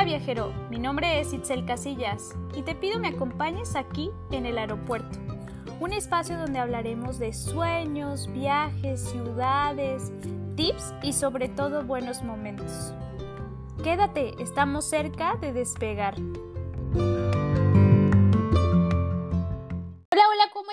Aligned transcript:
Hola 0.00 0.08
viajero, 0.12 0.54
mi 0.70 0.78
nombre 0.78 1.20
es 1.20 1.34
Itzel 1.34 1.66
Casillas 1.66 2.34
y 2.56 2.62
te 2.62 2.74
pido 2.74 2.98
me 2.98 3.08
acompañes 3.08 3.76
aquí 3.76 4.10
en 4.30 4.46
el 4.46 4.56
aeropuerto, 4.56 5.18
un 5.78 5.92
espacio 5.92 6.38
donde 6.38 6.58
hablaremos 6.58 7.18
de 7.18 7.34
sueños, 7.34 8.32
viajes, 8.32 9.02
ciudades, 9.10 10.10
tips 10.56 10.94
y 11.02 11.12
sobre 11.12 11.50
todo 11.50 11.84
buenos 11.84 12.22
momentos. 12.22 12.94
Quédate, 13.84 14.42
estamos 14.42 14.86
cerca 14.86 15.36
de 15.36 15.52
despegar. 15.52 16.14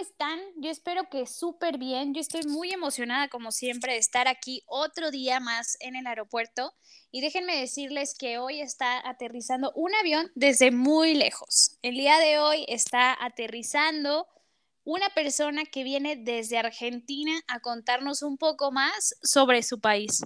Están? 0.08 0.40
Yo 0.56 0.70
espero 0.70 1.10
que 1.10 1.26
súper 1.28 1.78
bien. 1.78 2.14
Yo 2.14 2.22
estoy 2.22 2.44
muy 2.48 2.72
emocionada, 2.72 3.28
como 3.28 3.52
siempre, 3.52 3.94
de 3.94 4.00
estar 4.00 4.28
aquí 4.28 4.64
otro 4.66 5.12
día 5.12 5.40
más 5.40 5.78
en 5.80 5.96
el 5.96 6.08
aeropuerto. 6.08 6.74
Y 7.12 7.22
déjenme 7.22 7.60
decirles 7.60 8.16
que 8.18 8.38
hoy 8.38 8.62
está 8.62 9.08
aterrizando 9.08 9.72
un 9.76 9.94
avión 9.96 10.32
desde 10.36 10.72
muy 10.72 11.14
lejos. 11.14 11.78
El 11.82 11.96
día 11.96 12.20
de 12.20 12.40
hoy 12.40 12.66
está 12.68 13.16
aterrizando 13.24 14.28
una 14.84 15.10
persona 15.10 15.66
que 15.66 15.84
viene 15.84 16.16
desde 16.16 16.58
Argentina 16.58 17.40
a 17.48 17.60
contarnos 17.60 18.24
un 18.24 18.38
poco 18.38 18.72
más 18.72 19.16
sobre 19.22 19.62
su 19.62 19.82
país. 19.82 20.22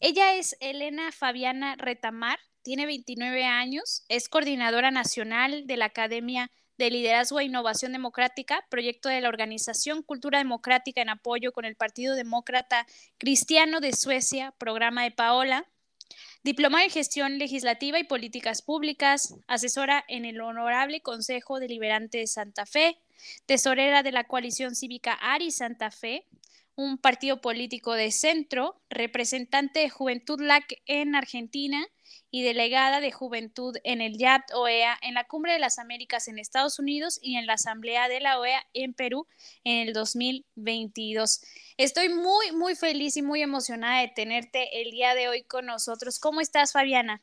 Ella 0.00 0.34
es 0.34 0.56
Elena 0.60 1.10
Fabiana 1.12 1.76
Retamar, 1.76 2.38
tiene 2.62 2.86
29 2.86 3.44
años, 3.44 4.04
es 4.08 4.28
coordinadora 4.28 4.90
nacional 4.90 5.66
de 5.66 5.76
la 5.76 5.86
Academia 5.86 6.50
de 6.78 6.90
Liderazgo 6.90 7.40
e 7.40 7.44
Innovación 7.44 7.92
Democrática, 7.92 8.64
proyecto 8.70 9.08
de 9.08 9.20
la 9.20 9.28
Organización 9.28 10.02
Cultura 10.02 10.38
Democrática 10.38 11.02
en 11.02 11.10
apoyo 11.10 11.52
con 11.52 11.64
el 11.64 11.76
Partido 11.76 12.14
Demócrata 12.14 12.86
Cristiano 13.18 13.80
de 13.80 13.92
Suecia, 13.92 14.54
programa 14.58 15.04
de 15.04 15.10
Paola. 15.10 15.66
Diploma 16.42 16.82
en 16.82 16.90
Gestión 16.90 17.38
Legislativa 17.38 17.98
y 17.98 18.04
Políticas 18.04 18.62
Públicas, 18.62 19.34
asesora 19.46 20.04
en 20.08 20.24
el 20.24 20.40
Honorable 20.40 21.00
Consejo 21.00 21.60
Deliberante 21.60 22.18
de 22.18 22.26
Santa 22.26 22.66
Fe, 22.66 22.98
tesorera 23.46 24.02
de 24.02 24.12
la 24.12 24.24
coalición 24.24 24.74
cívica 24.74 25.12
ARI 25.12 25.50
Santa 25.52 25.90
Fe, 25.90 26.26
un 26.74 26.98
partido 26.98 27.40
político 27.40 27.92
de 27.94 28.10
centro, 28.10 28.80
representante 28.88 29.80
de 29.80 29.90
Juventud 29.90 30.40
LAC 30.40 30.80
en 30.86 31.14
Argentina 31.14 31.86
y 32.30 32.42
delegada 32.42 33.00
de 33.00 33.12
Juventud 33.12 33.76
en 33.84 34.00
el 34.00 34.16
YAT 34.16 34.52
OEA 34.54 34.98
en 35.02 35.14
la 35.14 35.24
Cumbre 35.24 35.52
de 35.52 35.58
las 35.58 35.78
Américas 35.78 36.28
en 36.28 36.38
Estados 36.38 36.78
Unidos 36.78 37.18
y 37.22 37.36
en 37.36 37.46
la 37.46 37.54
Asamblea 37.54 38.08
de 38.08 38.20
la 38.20 38.38
OEA 38.40 38.64
en 38.72 38.94
Perú 38.94 39.26
en 39.64 39.86
el 39.86 39.92
2022. 39.92 41.42
Estoy 41.76 42.08
muy, 42.08 42.52
muy 42.52 42.74
feliz 42.74 43.16
y 43.16 43.22
muy 43.22 43.42
emocionada 43.42 44.00
de 44.00 44.08
tenerte 44.08 44.80
el 44.80 44.90
día 44.90 45.14
de 45.14 45.28
hoy 45.28 45.42
con 45.42 45.66
nosotros. 45.66 46.18
¿Cómo 46.18 46.40
estás, 46.40 46.72
Fabiana? 46.72 47.20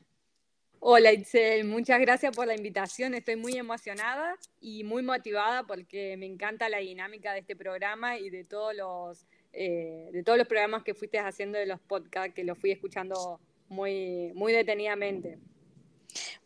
Hola 0.82 1.12
Itzel, 1.12 1.66
muchas 1.66 2.00
gracias 2.00 2.34
por 2.34 2.46
la 2.46 2.54
invitación. 2.54 3.12
Estoy 3.12 3.36
muy 3.36 3.52
emocionada 3.52 4.36
y 4.60 4.82
muy 4.82 5.02
motivada 5.02 5.64
porque 5.64 6.16
me 6.16 6.24
encanta 6.24 6.70
la 6.70 6.78
dinámica 6.78 7.34
de 7.34 7.40
este 7.40 7.54
programa 7.54 8.16
y 8.16 8.30
de 8.30 8.44
todos 8.44 8.74
los, 8.74 9.26
eh, 9.52 10.08
de 10.12 10.22
todos 10.22 10.38
los 10.38 10.46
programas 10.46 10.82
que 10.84 10.94
fuiste 10.94 11.18
haciendo 11.18 11.58
de 11.58 11.66
los 11.66 11.80
podcasts, 11.80 12.34
que 12.34 12.44
los 12.44 12.58
fui 12.58 12.70
escuchando 12.70 13.40
muy, 13.68 14.32
muy 14.34 14.52
detenidamente. 14.52 15.38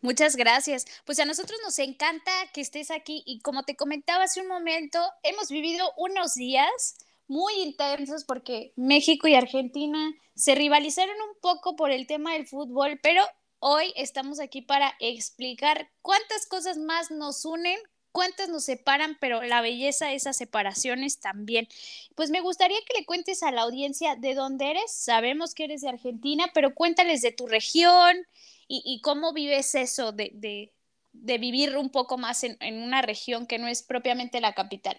Muchas 0.01 0.35
gracias. 0.35 0.85
Pues 1.05 1.19
a 1.19 1.25
nosotros 1.25 1.59
nos 1.63 1.79
encanta 1.79 2.31
que 2.53 2.61
estés 2.61 2.91
aquí 2.91 3.23
y 3.25 3.39
como 3.39 3.63
te 3.63 3.75
comentaba 3.75 4.23
hace 4.23 4.41
un 4.41 4.47
momento, 4.47 4.99
hemos 5.23 5.49
vivido 5.49 5.91
unos 5.97 6.35
días 6.35 6.97
muy 7.27 7.53
intensos 7.61 8.23
porque 8.23 8.71
México 8.75 9.27
y 9.27 9.35
Argentina 9.35 10.13
se 10.35 10.53
rivalizaron 10.53 11.15
un 11.15 11.39
poco 11.41 11.75
por 11.75 11.91
el 11.91 12.07
tema 12.07 12.33
del 12.33 12.47
fútbol, 12.47 12.99
pero 13.01 13.23
hoy 13.59 13.93
estamos 13.95 14.39
aquí 14.39 14.61
para 14.61 14.93
explicar 14.99 15.89
cuántas 16.01 16.45
cosas 16.45 16.77
más 16.77 17.09
nos 17.09 17.45
unen 17.45 17.79
cuántas 18.15 18.47
nos 18.47 18.63
separan, 18.63 19.17
pero 19.19 19.43
la 19.43 19.59
belleza 19.59 20.07
de 20.07 20.15
esas 20.15 20.37
separaciones 20.37 21.19
también. 21.19 21.67
Pues 22.15 22.29
me 22.29 22.39
gustaría 22.39 22.77
que 22.87 22.97
le 22.97 23.05
cuentes 23.05 23.43
a 23.43 23.51
la 23.51 23.63
audiencia 23.63 24.15
de 24.15 24.33
dónde 24.33 24.71
eres. 24.71 24.89
Sabemos 24.89 25.53
que 25.53 25.65
eres 25.65 25.81
de 25.81 25.89
Argentina, 25.89 26.49
pero 26.53 26.73
cuéntales 26.73 27.21
de 27.21 27.33
tu 27.33 27.45
región 27.45 28.25
y, 28.69 29.01
cómo 29.01 29.33
vives 29.33 29.75
eso 29.75 30.13
de, 30.13 30.71
vivir 31.11 31.75
un 31.75 31.89
poco 31.89 32.17
más 32.17 32.45
en, 32.45 32.57
una 32.81 33.01
región 33.01 33.47
que 33.47 33.59
no 33.59 33.67
es 33.67 33.83
propiamente 33.83 34.39
la 34.39 34.53
capital. 34.53 34.97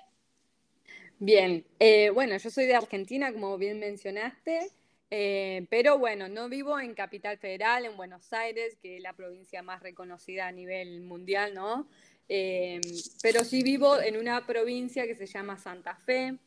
Bien, 1.18 1.64
eh, 1.80 2.10
bueno, 2.10 2.36
yo 2.36 2.50
soy 2.50 2.66
de 2.66 2.74
Argentina, 2.74 3.32
como 3.32 3.56
bien 3.56 3.80
mencionaste. 3.80 4.72
Eh, 5.10 5.66
pero 5.70 5.98
bueno, 5.98 6.28
no 6.28 6.50
vivo 6.50 6.78
en 6.78 6.94
Capital 6.94 7.38
Federal, 7.38 7.86
en 7.86 7.96
Buenos 7.96 8.30
Aires, 8.34 8.76
que 8.82 8.96
es 8.96 9.02
la 9.02 9.14
provincia 9.14 9.62
más 9.62 9.80
reconocida 9.82 10.48
a 10.48 10.52
nivel 10.52 11.00
mundial, 11.00 11.54
¿no? 11.54 11.86
Eh, 12.28 12.80
pero 13.22 13.44
sí 13.44 13.62
vivo 13.62 14.00
en 14.00 14.16
una 14.16 14.46
provincia 14.46 15.06
que 15.06 15.14
se 15.14 15.26
llama 15.26 15.58
Santa 15.58 15.94
Fe, 15.94 16.38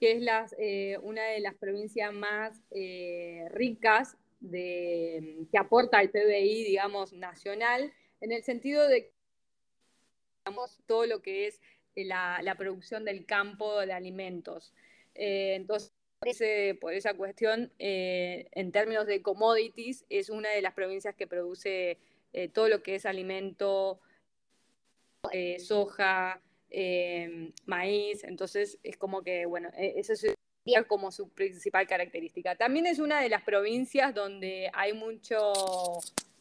que 0.00 0.12
es 0.12 0.54
eh, 0.58 0.98
una 1.02 1.22
de 1.24 1.40
las 1.40 1.54
provincias 1.54 2.12
más 2.12 2.60
eh, 2.70 3.46
ricas 3.50 4.16
que 4.40 5.58
aporta 5.58 5.98
al 5.98 6.10
PBI, 6.10 6.64
digamos, 6.64 7.12
nacional, 7.12 7.92
en 8.20 8.32
el 8.32 8.44
sentido 8.44 8.86
de 8.86 9.12
digamos, 10.44 10.78
todo 10.86 11.06
lo 11.06 11.20
que 11.20 11.48
es 11.48 11.60
la, 11.96 12.54
producción 12.56 13.04
del 13.04 13.26
campo 13.26 13.80
de 13.80 13.92
alimentos. 13.92 14.72
entonces, 15.14 15.92
por 16.80 16.94
esa 16.94 17.14
cuestión, 17.14 17.72
en 17.78 18.70
términos 18.70 19.06
de 19.06 19.22
commodities, 19.22 20.04
es 20.08 20.30
una 20.30 20.50
de 20.50 20.62
las 20.62 20.74
provincias 20.74 21.16
que 21.16 21.26
produce 21.26 21.98
todo 22.52 22.68
lo 22.68 22.80
que 22.84 22.94
es 22.94 23.06
alimento 23.06 24.00
eh, 25.32 25.58
soja, 25.58 26.40
eh, 26.70 27.52
maíz, 27.66 28.24
entonces 28.24 28.78
es 28.82 28.96
como 28.96 29.22
que, 29.22 29.46
bueno, 29.46 29.70
e, 29.76 29.94
eso 29.96 30.14
sería 30.14 30.84
como 30.86 31.10
su 31.10 31.30
principal 31.30 31.86
característica. 31.86 32.56
También 32.56 32.86
es 32.86 32.98
una 32.98 33.20
de 33.20 33.28
las 33.28 33.42
provincias 33.42 34.14
donde 34.14 34.70
hay 34.74 34.92
mucho, 34.92 35.52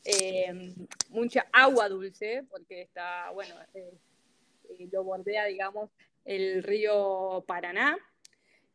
eh, 0.04 0.74
mucha 1.10 1.48
agua 1.52 1.90
dulce, 1.90 2.44
porque 2.50 2.82
está, 2.82 3.32
bueno, 3.32 3.56
lo 4.92 5.04
bordea, 5.04 5.46
digamos, 5.46 5.90
el 6.26 6.64
río 6.64 7.44
Paraná. 7.48 7.98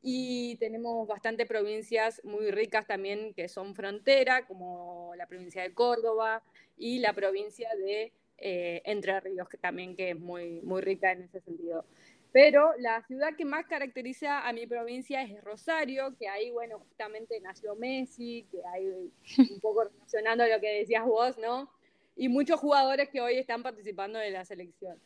Y 0.05 0.57
tenemos 0.57 1.07
bastante 1.07 1.47
provincias 1.47 2.25
muy 2.25 2.51
ricas 2.51 2.87
también 2.87 3.35
que 3.35 3.49
son 3.49 3.75
frontera, 3.75 4.47
como 4.47 5.13
la 5.17 5.27
provincia 5.27 5.63
de 5.63 5.73
Córdoba 5.73 6.43
y 6.77 6.99
la 6.99 7.13
provincia 7.13 7.69
de 7.77 8.13
eh, 8.43 8.83
Entre 8.85 9.19
Ríos, 9.21 9.49
que 9.49 9.57
también 9.57 9.95
que 9.97 10.11
es 10.11 10.19
muy, 10.19 10.61
muy 10.63 10.83
rica 10.83 11.13
en 11.13 11.23
ese 11.23 11.41
sentido. 11.41 11.85
Pero 12.33 12.73
la 12.79 13.03
ciudad 13.03 13.37
que 13.37 13.45
más 13.45 13.67
caracteriza 13.67 14.49
a 14.49 14.53
mi 14.53 14.67
provincia 14.67 15.23
es 15.23 15.45
Rosario, 15.45 16.17
que 16.19 16.29
ahí, 16.29 16.51
bueno, 16.51 16.79
justamente 16.79 17.39
nació 17.41 17.77
Messi, 17.77 18.47
que 18.51 18.59
hay 18.67 18.89
un 18.89 19.61
poco 19.61 19.85
relacionando 19.85 20.47
lo 20.47 20.61
que 20.61 20.79
decías 20.79 21.05
vos, 21.05 21.39
¿no? 21.39 21.71
Y 22.17 22.29
muchos 22.29 22.59
jugadores 22.59 23.11
que 23.11 23.21
hoy 23.21 23.37
están 23.39 23.63
participando 23.63 24.19
de 24.19 24.31
la 24.31 24.45
selección. 24.45 24.99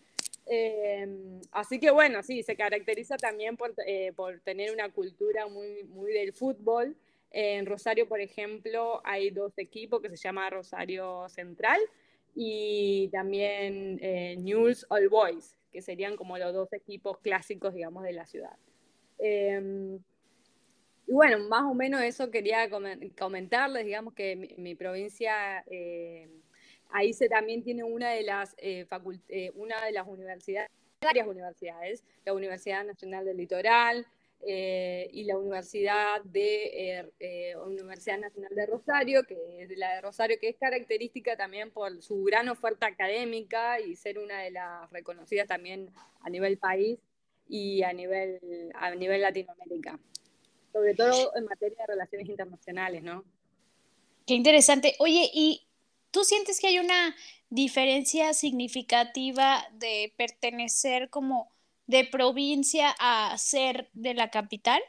Eh, 0.46 1.08
así 1.50 1.80
que 1.80 1.90
bueno, 1.90 2.22
sí, 2.22 2.44
se 2.44 2.56
caracteriza 2.56 3.16
también 3.16 3.56
por, 3.56 3.74
eh, 3.84 4.12
por 4.14 4.38
tener 4.40 4.72
una 4.72 4.88
cultura 4.90 5.48
muy, 5.48 5.82
muy 5.84 6.12
del 6.12 6.32
fútbol. 6.32 6.96
en 7.32 7.66
Rosario, 7.66 8.08
por 8.08 8.20
ejemplo, 8.20 9.02
hay 9.04 9.30
dos 9.30 9.52
equipos 9.58 10.00
que 10.00 10.08
se 10.08 10.16
llama 10.16 10.48
Rosario 10.48 11.28
Central 11.28 11.80
y 12.38 13.08
también 13.08 13.98
eh, 14.02 14.36
News 14.36 14.86
All 14.90 15.08
Boys, 15.08 15.56
que 15.72 15.80
serían 15.80 16.16
como 16.16 16.36
los 16.36 16.52
dos 16.52 16.72
equipos 16.74 17.18
clásicos, 17.18 17.74
digamos, 17.74 18.04
de 18.04 18.12
la 18.12 18.26
ciudad. 18.26 18.56
Em, 19.18 19.98
y 21.06 21.12
bueno, 21.12 21.38
más 21.48 21.62
o 21.62 21.74
menos 21.74 22.02
eso 22.02 22.30
quería 22.30 22.68
comentarles, 23.18 23.86
digamos 23.86 24.12
que 24.14 24.54
mi, 24.58 24.74
provincia, 24.74 25.64
eh, 25.70 26.28
ahí 26.90 27.12
se 27.12 27.28
también 27.28 27.62
tiene 27.62 27.84
una 27.84 28.10
de 28.10 28.22
las, 28.22 28.54
eh, 28.58 28.86
eh, 29.28 29.52
una 29.54 29.84
de 29.84 29.92
las 29.92 30.06
universidades, 30.06 30.68
varias 31.00 31.28
universidades, 31.28 32.04
la 32.24 32.34
Universidad 32.34 32.84
Nacional 32.84 33.24
del 33.24 33.36
Litoral, 33.36 34.06
eh, 34.42 35.08
y 35.12 35.24
la 35.24 35.36
Universidad, 35.38 36.22
de, 36.24 36.64
eh, 36.98 37.12
eh, 37.18 37.56
Universidad 37.56 38.18
Nacional 38.18 38.54
de 38.54 38.66
Rosario, 38.66 39.24
que 39.24 39.62
es 39.62 39.76
la 39.76 39.94
de 39.94 40.00
Rosario, 40.02 40.36
que 40.40 40.50
es 40.50 40.56
característica 40.56 41.36
también 41.36 41.70
por 41.70 42.02
su 42.02 42.22
gran 42.22 42.48
oferta 42.48 42.86
académica 42.86 43.80
y 43.80 43.96
ser 43.96 44.18
una 44.18 44.42
de 44.42 44.50
las 44.52 44.90
reconocidas 44.90 45.48
también 45.48 45.90
a 46.20 46.30
nivel 46.30 46.58
país 46.58 46.98
y 47.48 47.82
a 47.82 47.92
nivel, 47.92 48.40
a 48.74 48.94
nivel 48.94 49.22
Latinoamérica, 49.22 49.98
sobre 50.72 50.94
todo 50.94 51.34
en 51.34 51.44
materia 51.46 51.78
de 51.78 51.86
relaciones 51.94 52.28
internacionales, 52.28 53.02
¿no? 53.02 53.24
Qué 54.26 54.34
interesante. 54.34 54.94
Oye, 54.98 55.30
¿y 55.32 55.66
tú 56.10 56.24
sientes 56.24 56.60
que 56.60 56.68
hay 56.68 56.78
una 56.78 57.16
diferencia 57.48 58.34
significativa 58.34 59.64
de 59.72 60.12
pertenecer 60.16 61.10
como 61.10 61.55
de 61.86 62.04
provincia 62.04 62.94
a 62.98 63.36
ser 63.38 63.88
de 63.92 64.14
la 64.14 64.30
capital? 64.30 64.82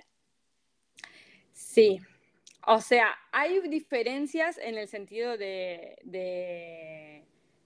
Sí, 1.54 2.00
o 2.66 2.82
sea, 2.82 3.18
hay 3.32 3.62
diferencias 3.70 4.58
en 4.58 4.78
el 4.78 4.90
sentido 4.90 5.38
de, 5.38 5.96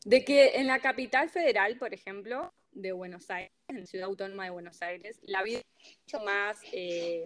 De 0.05 0.25
que 0.25 0.57
en 0.57 0.67
la 0.67 0.79
capital 0.79 1.29
federal, 1.29 1.77
por 1.77 1.93
ejemplo, 1.93 2.53
de 2.71 2.91
Buenos 2.91 3.29
Aires, 3.31 3.51
en 3.67 3.87
Ciudad 3.87 4.07
Autónoma 4.07 4.43
de 4.43 4.51
Buenos 4.51 4.81
Aires, 4.81 5.19
la 5.23 5.41
vida 5.41 5.59
es 5.59 5.97
mucho 6.03 6.23
más 6.23 6.59
eh, 6.71 7.25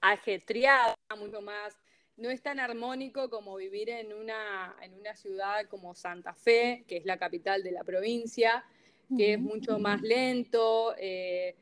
ajetreada, 0.00 0.96
mucho 1.16 1.40
más, 1.40 1.78
no 2.16 2.28
es 2.30 2.42
tan 2.42 2.58
armónico 2.58 3.30
como 3.30 3.54
vivir 3.56 3.90
en 3.90 4.12
una, 4.12 4.74
en 4.82 4.94
una 4.94 5.14
ciudad 5.14 5.66
como 5.68 5.94
Santa 5.94 6.34
Fe, 6.34 6.84
que 6.88 6.96
es 6.96 7.04
la 7.04 7.18
capital 7.18 7.62
de 7.62 7.70
la 7.70 7.84
provincia, 7.84 8.64
que 9.16 9.34
es 9.34 9.40
mucho 9.40 9.78
más 9.78 10.02
lento, 10.02 10.94
eh, 10.98 11.54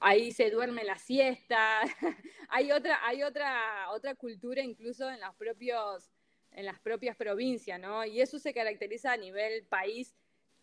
ahí 0.00 0.32
se 0.32 0.50
duerme 0.50 0.84
la 0.84 0.98
siesta, 0.98 1.80
hay 2.48 2.72
otra, 2.72 2.98
hay 3.06 3.22
otra, 3.22 3.90
otra 3.90 4.14
cultura 4.14 4.62
incluso 4.62 5.10
en 5.10 5.20
los 5.20 5.34
propios 5.36 6.10
en 6.52 6.66
las 6.66 6.80
propias 6.80 7.16
provincias, 7.16 7.78
¿no? 7.78 8.04
Y 8.04 8.20
eso 8.20 8.38
se 8.38 8.52
caracteriza 8.52 9.12
a 9.12 9.16
nivel 9.16 9.64
país 9.64 10.14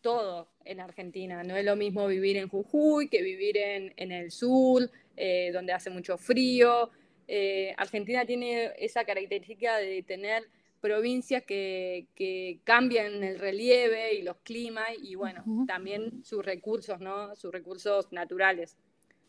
todo 0.02 0.50
en 0.66 0.80
Argentina. 0.80 1.44
No 1.44 1.56
es 1.56 1.66
lo 1.66 1.76
mismo 1.76 2.08
vivir 2.08 2.38
en 2.38 2.50
Jujuy 2.50 3.10
que 3.10 3.22
vivir 3.22 3.58
en, 3.58 4.12
el 4.12 4.32
sur, 4.32 4.90
eh, 5.16 5.52
donde 5.54 5.74
hace 5.74 5.90
mucho 5.90 6.18
frío. 6.18 6.90
Eh, 7.28 7.74
Argentina 7.78 8.26
tiene 8.26 8.74
esa 8.78 9.04
característica 9.04 9.78
de 9.78 10.04
tener 10.04 10.44
provincias 10.78 11.44
que, 11.44 12.60
cambian 12.64 13.24
el 13.24 13.40
relieve 13.40 14.16
y 14.16 14.22
los 14.22 14.38
climas 14.38 14.90
y 15.02 15.16
bueno, 15.16 15.44
también 15.68 16.24
sus 16.24 16.46
recursos, 16.46 17.00
¿no? 17.00 17.36
Sus 17.36 17.52
recursos 17.52 18.12
naturales. 18.12 18.78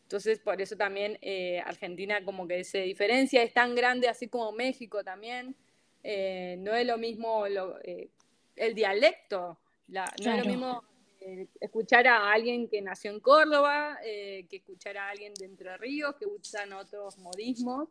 Entonces, 0.03 0.39
por 0.39 0.59
eso 0.59 0.75
también 0.75 1.19
eh, 1.21 1.61
Argentina 1.65 2.23
como 2.25 2.47
que 2.47 2.63
se 2.63 2.81
diferencia, 2.81 3.43
es 3.43 3.53
tan 3.53 3.75
grande 3.75 4.07
así 4.07 4.27
como 4.27 4.51
México 4.51 5.03
también. 5.03 5.55
Eh, 6.03 6.55
no 6.59 6.73
es 6.73 6.85
lo 6.87 6.97
mismo 6.97 7.45
eh, 7.83 8.09
el 8.55 8.73
dialecto, 8.73 9.57
no 9.87 10.03
es 10.03 10.37
lo 10.37 10.45
mismo 10.45 10.83
eh, 11.19 11.47
escuchar 11.59 12.07
a 12.07 12.31
alguien 12.31 12.69
que 12.69 12.81
nació 12.81 13.11
en 13.11 13.19
Córdoba 13.19 13.97
que 14.01 14.47
escuchar 14.49 14.97
a 14.97 15.09
alguien 15.09 15.33
de 15.33 15.45
Entre 15.45 15.77
Ríos, 15.77 16.15
que 16.15 16.25
usan 16.25 16.73
otros 16.73 17.17
modismos. 17.17 17.89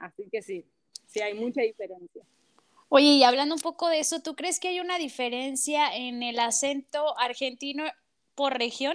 así 0.00 0.28
que 0.30 0.42
sí, 0.42 0.64
sí 1.06 1.20
hay 1.20 1.34
mucha 1.34 1.62
diferencia. 1.62 2.22
Oye, 2.96 3.14
y 3.14 3.24
hablando 3.24 3.56
un 3.56 3.60
poco 3.60 3.88
de 3.88 3.98
eso, 3.98 4.22
¿tú 4.22 4.36
crees 4.36 4.60
que 4.60 4.68
hay 4.68 4.78
una 4.78 4.98
diferencia 4.98 5.96
en 5.96 6.22
el 6.22 6.38
acento 6.38 7.18
argentino 7.18 7.82
por 8.36 8.56
región? 8.56 8.94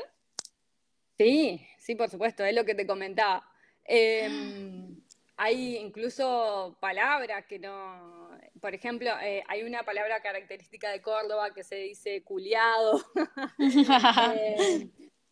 Sí, 1.17 1.67
sí, 1.77 1.95
por 1.95 2.09
supuesto, 2.09 2.45
es 2.45 2.55
lo 2.55 2.63
que 2.63 2.75
te 2.75 2.87
comentaba. 2.87 3.45
Em, 3.83 5.01
hay 5.35 5.75
incluso 5.75 6.77
palabras 6.79 7.45
que 7.45 7.59
no, 7.59 8.39
por 8.61 8.73
ejemplo, 8.73 9.11
eh, 9.21 9.43
hay 9.49 9.63
una 9.63 9.83
palabra 9.83 10.21
característica 10.21 10.91
de 10.91 11.01
Córdoba 11.01 11.53
que 11.53 11.65
se 11.65 11.75
dice 11.75 12.23
culiado. 12.23 13.03
Eh, 14.33 14.87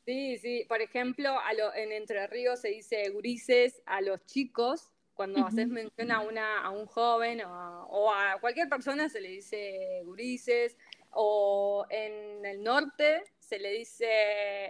sí, 0.06 0.38
sí, 0.40 0.66
por 0.68 0.82
ejemplo, 0.82 1.38
en 1.74 1.94
Entre 1.94 2.28
Ríos 2.28 2.60
se 2.60 2.68
dice 2.68 3.08
gurises 3.12 3.82
a 3.86 4.02
los 4.02 4.26
chicos, 4.26 4.92
cuando 5.18 5.46
haces 5.46 5.68
mención 5.68 6.12
a, 6.12 6.22
una, 6.22 6.62
a 6.62 6.70
un 6.70 6.86
joven 6.86 7.42
o, 7.44 8.14
a 8.14 8.40
cualquier 8.40 8.70
persona 8.70 9.10
se 9.10 9.20
le 9.20 9.30
dice 9.30 10.02
gurises, 10.06 10.78
o 11.10 11.86
en 11.90 12.46
el 12.46 12.64
norte 12.64 13.24
se 13.40 13.58
le 13.58 13.72
dice 13.72 14.08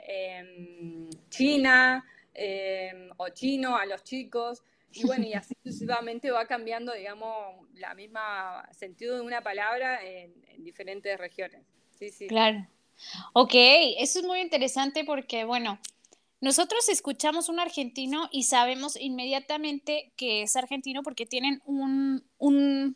em, 0.08 1.10
China 1.30 2.06
em, 2.34 3.10
o 3.18 3.30
chino 3.30 3.76
a 3.76 3.86
los 3.86 4.04
chicos. 4.04 4.64
Y 4.94 5.06
bueno, 5.06 5.26
y 5.28 5.34
así 5.34 5.54
sucesivamente 5.64 6.32
va 6.32 6.48
cambiando, 6.48 6.94
digamos, 6.94 7.68
la 7.74 7.94
misma 7.94 8.68
sentido 8.72 9.16
de 9.16 9.22
una 9.22 9.42
palabra 9.42 10.02
en, 10.02 10.34
diferentes 10.60 11.18
regiones. 11.18 11.62
Sí, 12.00 12.10
sí. 12.10 12.28
Claro. 12.28 12.66
Ok, 13.34 13.54
eso 13.54 14.20
es 14.20 14.26
muy 14.26 14.40
interesante 14.40 15.04
porque, 15.04 15.44
bueno, 15.44 15.80
nosotros 16.42 16.90
escuchamos 16.90 17.50
un 17.50 17.60
argentino 17.60 18.30
y 18.32 18.44
sabemos 18.44 18.96
inmediatamente 19.00 20.14
que 20.16 20.44
es 20.44 20.56
argentino 20.56 21.04
porque 21.04 21.26
tienen 21.26 21.62
un, 21.66 22.24
un, 22.38 22.96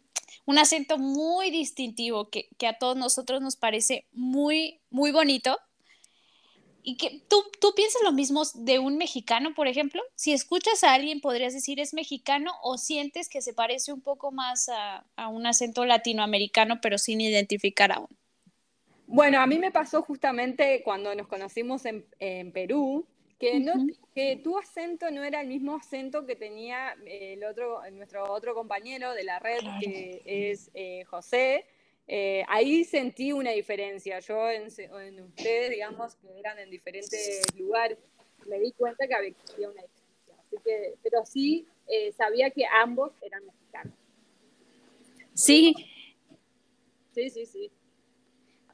acento 0.57 0.97
muy 0.97 1.49
distintivo 1.49 2.29
que, 2.29 2.49
que, 2.57 2.67
a 2.67 2.77
todos 2.77 2.97
nosotros 2.97 3.41
nos 3.41 3.55
parece 3.55 4.05
muy, 4.11 4.81
muy 4.89 5.11
bonito 5.11 5.57
y 6.83 6.97
que 6.97 7.21
tú, 7.27 7.43
tú 7.59 7.73
piensas 7.75 8.01
lo 8.03 8.11
mismo 8.11 8.43
de 8.55 8.79
un 8.79 8.97
mexicano, 8.97 9.53
por 9.53 9.67
ejemplo. 9.67 10.01
Si 10.15 10.33
escuchas 10.33 10.83
a 10.83 10.93
alguien, 10.93 11.21
podrías 11.21 11.53
decir 11.53 11.79
es 11.79 11.93
mexicano 11.93 12.51
o 12.63 12.77
sientes 12.77 13.29
que 13.29 13.41
se 13.41 13.53
parece 13.53 13.93
un 13.93 14.01
poco 14.01 14.31
más 14.31 14.69
a, 14.69 15.27
un 15.27 15.45
acento 15.45 15.85
latinoamericano, 15.85 16.79
pero 16.81 16.97
sin 16.97 17.21
identificar 17.21 17.91
aún. 17.91 18.07
Bueno, 19.07 19.39
a 19.41 19.47
mí 19.47 19.59
me 19.59 19.71
pasó 19.71 20.01
justamente 20.01 20.81
cuando 20.83 21.13
nos 21.15 21.27
conocimos 21.27 21.83
en, 21.85 22.51
Perú, 22.51 23.05
que, 23.41 23.59
no, 23.59 23.73
que 24.15 24.37
tu 24.37 24.57
acento 24.57 25.11
no 25.11 25.23
era 25.23 25.41
el 25.41 25.47
mismo 25.47 25.75
acento 25.75 26.25
que 26.25 26.37
tenía 26.37 26.95
el 27.05 27.43
otro, 27.43 27.81
nuestro 27.91 28.31
otro 28.31 28.53
compañero 28.53 29.13
de 29.13 29.23
la 29.25 29.39
red, 29.39 29.59
que 29.81 30.21
es 30.25 30.71
eh, 30.73 31.03
José 31.05 31.65
eh, 32.13 32.43
ahí 32.49 32.83
sentí 32.83 33.31
una 33.31 33.51
diferencia. 33.51 34.19
Yo 34.19 34.49
en, 34.49 34.65
ustedes, 34.65 35.69
digamos, 35.69 36.15
que 36.15 36.39
eran 36.39 36.59
en 36.59 36.69
diferentes 36.69 37.41
lugares, 37.57 37.97
me 38.47 38.59
di 38.59 38.73
cuenta 38.73 39.07
que 39.07 39.15
había 39.15 39.33
una 39.69 39.81
diferencia. 39.81 40.35
Así 40.37 40.57
que, 40.63 40.95
pero 41.01 41.25
sí 41.25 41.65
eh, 41.87 42.11
sabía 42.11 42.49
que 42.49 42.65
ambos 42.65 43.13
eran 43.21 43.45
mexicanos. 43.45 43.93
Sí. 45.33 45.73
Sí, 47.13 47.29
sí, 47.29 47.45
sí. 47.45 47.71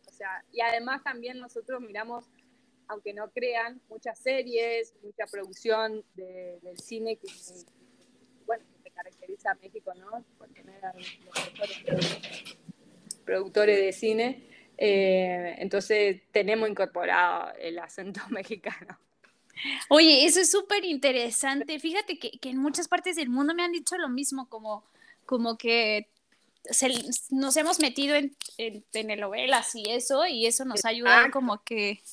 O 0.08 0.12
sea, 0.12 0.44
y 0.52 0.62
además 0.62 1.04
también 1.04 1.38
nosotros 1.38 1.80
miramos, 1.80 2.26
aunque 2.88 3.14
no 3.14 3.30
crean, 3.32 3.82
muchas 3.90 4.20
series, 4.20 4.94
mucha 5.04 5.26
producción 5.26 6.04
del 6.16 6.80
cine 6.80 7.18
que, 7.18 7.28
bueno, 8.46 8.64
que 8.84 8.92
caracteriza 8.92 9.52
a 9.52 9.56
México, 9.56 9.94
¿no? 9.96 10.24
Por 10.38 10.50
tener 10.50 10.84
a 10.86 10.94
los 10.94 11.08
productores 13.26 13.78
de 13.78 13.92
cine, 13.92 14.48
eh, 14.78 15.56
entonces 15.58 16.22
tenemos 16.32 16.70
incorporado 16.70 17.54
el 17.60 17.78
acento 17.80 18.22
mexicano. 18.30 19.00
Oye, 19.90 20.26
eso 20.26 20.40
es 20.40 20.52
súper 20.52 20.86
interesante. 20.86 21.80
Fíjate 21.80 22.20
que, 22.20 22.40
en 22.44 22.58
muchas 22.58 22.88
partes 22.88 23.16
del 23.16 23.30
mundo 23.30 23.56
me 23.56 23.64
han 23.64 23.72
dicho 23.72 23.98
lo 23.98 24.08
mismo, 24.08 24.48
como, 24.50 24.86
como 25.26 25.58
que 25.58 26.10
nos 27.32 27.58
hemos 27.58 27.80
metido 27.80 28.16
en, 28.16 28.36
en, 28.58 28.84
telenovelas 28.92 29.74
y 29.74 29.90
eso, 29.90 30.26
y 30.28 30.46
eso 30.46 30.64
nos 30.66 30.86
ha 30.86 30.90
ayudado 30.90 31.32
como 31.32 31.64
que 31.64 32.04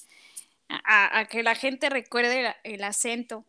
a, 0.69 1.27
que 1.31 1.43
la 1.43 1.55
gente 1.55 1.89
recuerde 1.91 2.55
el 2.65 2.85
acento. 2.85 3.45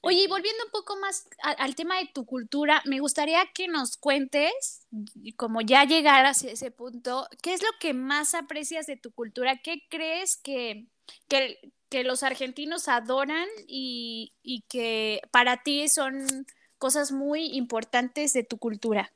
Oye, 0.00 0.22
y 0.22 0.26
volviendo 0.28 0.64
un 0.64 0.70
poco 0.70 0.96
más 0.96 1.28
al 1.42 1.74
tema 1.74 1.98
de 1.98 2.06
tu 2.06 2.26
cultura, 2.26 2.80
me 2.84 3.00
gustaría 3.00 3.44
que 3.52 3.66
nos 3.66 3.96
cuentes, 3.96 4.86
como 5.36 5.62
ya 5.62 5.84
llegar 5.84 6.24
hacia 6.26 6.52
ese 6.52 6.70
punto, 6.70 7.26
¿qué 7.42 7.54
es 7.54 7.60
lo 7.60 7.70
que 7.80 7.92
más 7.92 8.34
aprecias 8.34 8.86
de 8.86 8.96
tu 8.96 9.10
cultura? 9.10 9.56
¿Qué 9.56 9.82
crees 9.88 10.36
que, 10.36 10.86
que, 11.28 12.04
los 12.04 12.22
argentinos 12.22 12.88
adoran 12.88 13.48
y, 13.66 14.32
que 14.68 15.22
para 15.32 15.64
ti 15.64 15.88
son 15.88 16.46
cosas 16.78 17.10
muy 17.10 17.56
importantes 17.56 18.32
de 18.32 18.44
tu 18.44 18.58
cultura? 18.58 19.12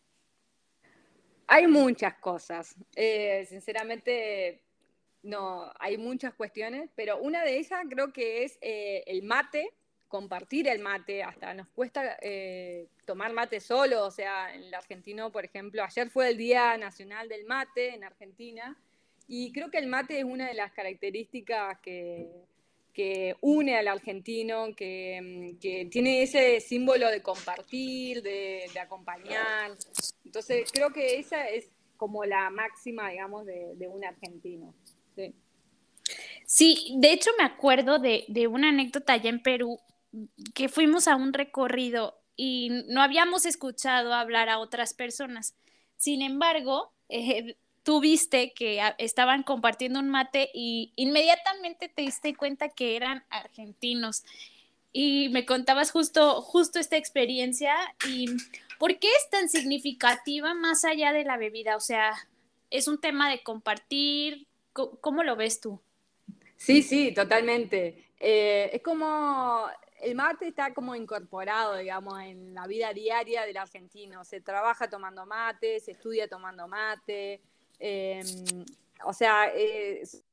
Hay 1.46 1.68
muchas 1.68 2.14
cosas. 2.14 2.74
Eh, 2.96 3.46
sinceramente, 3.48 4.64
no, 5.22 5.72
hay 5.78 5.98
muchas 5.98 6.34
cuestiones, 6.34 6.90
pero 6.94 7.18
una 7.18 7.44
de 7.44 7.58
ellas 7.58 7.80
creo 7.88 8.12
que 8.12 8.44
es 8.44 8.58
eh, 8.60 9.04
el 9.06 9.22
mate 9.22 9.70
compartir 10.10 10.66
el 10.66 10.80
mate, 10.80 11.22
hasta 11.22 11.54
nos 11.54 11.68
cuesta 11.68 12.18
eh, 12.20 12.88
tomar 13.06 13.32
mate 13.32 13.60
solo, 13.60 14.04
o 14.04 14.10
sea, 14.10 14.52
en 14.52 14.64
el 14.64 14.74
argentino, 14.74 15.30
por 15.30 15.44
ejemplo, 15.44 15.84
ayer 15.84 16.10
fue 16.10 16.30
el 16.30 16.36
Día 16.36 16.76
Nacional 16.76 17.28
del 17.28 17.44
Mate 17.44 17.94
en 17.94 18.02
Argentina, 18.02 18.76
y 19.28 19.52
creo 19.52 19.70
que 19.70 19.78
el 19.78 19.86
mate 19.86 20.18
es 20.18 20.24
una 20.24 20.48
de 20.48 20.54
las 20.54 20.72
características 20.72 21.78
que, 21.78 22.26
une 23.40 23.78
al 23.78 23.86
argentino, 23.86 24.74
que, 24.74 25.56
tiene 25.90 26.22
ese 26.22 26.58
símbolo 26.58 27.08
de 27.08 27.22
compartir, 27.22 28.20
de, 28.20 28.68
acompañar. 28.82 29.76
Entonces, 30.24 30.70
creo 30.72 30.92
que 30.92 31.20
esa 31.20 31.48
es 31.48 31.70
como 31.96 32.24
la 32.24 32.50
máxima, 32.50 33.10
digamos, 33.10 33.46
de, 33.46 33.88
un 33.88 34.04
argentino. 34.04 34.74
Sí. 36.46 36.96
de 36.98 37.12
hecho 37.12 37.30
me 37.38 37.44
acuerdo 37.44 37.98
de, 37.98 38.24
de, 38.28 38.46
una 38.48 38.70
anécdota 38.70 39.12
allá 39.12 39.30
en 39.30 39.42
Perú 39.42 39.78
que 40.54 40.68
fuimos 40.68 41.06
a 41.06 41.16
un 41.16 41.32
recorrido 41.32 42.20
y 42.36 42.70
no 42.88 43.02
habíamos 43.02 43.44
escuchado 43.44 44.14
hablar 44.14 44.48
a 44.48 44.58
otras 44.58 44.94
personas. 44.94 45.54
Sin 45.96 46.22
embargo, 46.22 46.92
eh, 47.10 47.56
tú 47.82 48.00
viste 48.00 48.52
que 48.54 48.80
estaban 48.98 49.42
compartiendo 49.42 50.00
un 50.00 50.08
mate 50.08 50.50
y 50.54 50.92
inmediatamente 50.96 51.88
te 51.88 52.02
diste 52.02 52.34
cuenta 52.34 52.68
que 52.68 52.96
eran 52.96 53.24
argentinos. 53.30 54.24
Y 54.92 55.28
me 55.28 55.46
contabas 55.46 55.92
justo, 55.92 56.40
justo 56.42 56.80
esta 56.80 56.96
experiencia 56.96 57.74
y 58.08 58.26
¿por 58.78 58.98
qué 58.98 59.08
es 59.08 59.30
tan 59.30 59.48
significativa 59.48 60.52
más 60.54 60.84
allá 60.84 61.12
de 61.12 61.24
la 61.24 61.36
bebida? 61.36 61.76
O 61.76 61.80
sea, 61.80 62.14
es 62.70 62.88
un 62.88 63.00
tema 63.00 63.30
de 63.30 63.42
compartir, 63.42 64.48
¿Cómo 64.72 65.22
lo 65.22 65.36
ves 65.36 65.60
tú? 65.60 65.80
Sí, 66.56 66.82
sí, 66.82 67.12
totalmente. 67.12 68.10
Eh, 68.18 68.70
es 68.72 68.82
como 68.82 69.66
el 70.00 70.14
mate 70.14 70.48
está 70.48 70.72
como 70.72 70.94
incorporado, 70.94 71.76
digamos, 71.76 72.20
en 72.20 72.54
la 72.54 72.66
vida 72.66 72.92
diaria 72.92 73.46
del 73.46 73.56
argentino. 73.56 74.24
Se 74.24 74.40
trabaja 74.40 74.88
tomando 74.88 75.26
mate, 75.26 75.80
se 75.80 75.92
estudia 75.92 76.28
tomando 76.28 76.68
mate. 76.68 77.40
Em, 77.78 78.24
o 79.04 79.12
sea, 79.12 79.50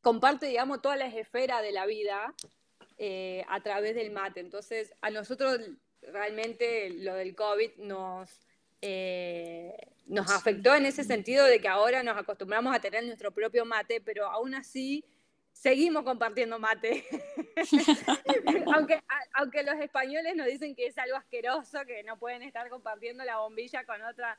comparte, 0.01 0.47
digamos, 0.47 0.81
todas 0.81 0.97
las 0.97 1.13
esferas 1.13 1.61
de 1.61 1.71
la 1.71 1.85
vida 1.85 2.33
eh, 2.97 3.45
a 3.47 3.61
través 3.61 3.95
del 3.95 4.11
mate. 4.11 4.39
Entonces, 4.39 4.93
a 5.01 5.09
nosotros 5.09 5.59
realmente 6.01 6.89
lo 6.89 7.13
del 7.15 7.35
COVID 7.35 7.77
nos, 7.77 8.46
eh, 8.81 9.75
nos 10.05 10.31
afectó 10.31 10.75
en 10.75 10.85
ese 10.85 11.03
sentido 11.03 11.45
de 11.45 11.59
que 11.59 11.67
ahora 11.67 12.03
nos 12.03 12.17
acostumbramos 12.17 12.75
a 12.75 12.79
tener 12.79 13.03
nuestro 13.03 13.31
propio 13.31 13.65
mate, 13.65 14.01
pero 14.01 14.25
aún 14.27 14.55
así 14.55 15.03
seguimos 15.51 16.03
compartiendo 16.03 16.59
mate. 16.59 17.03
aunque, 18.75 19.01
aunque 19.33 19.63
los 19.63 19.75
españoles 19.75 20.35
nos 20.35 20.47
dicen 20.47 20.75
que 20.75 20.87
es 20.87 20.97
algo 20.97 21.17
asqueroso, 21.17 21.79
que 21.85 22.03
no 22.03 22.17
pueden 22.17 22.43
estar 22.43 22.69
compartiendo 22.69 23.23
la 23.25 23.37
bombilla 23.37 23.83
con 23.85 24.01
otra, 24.03 24.37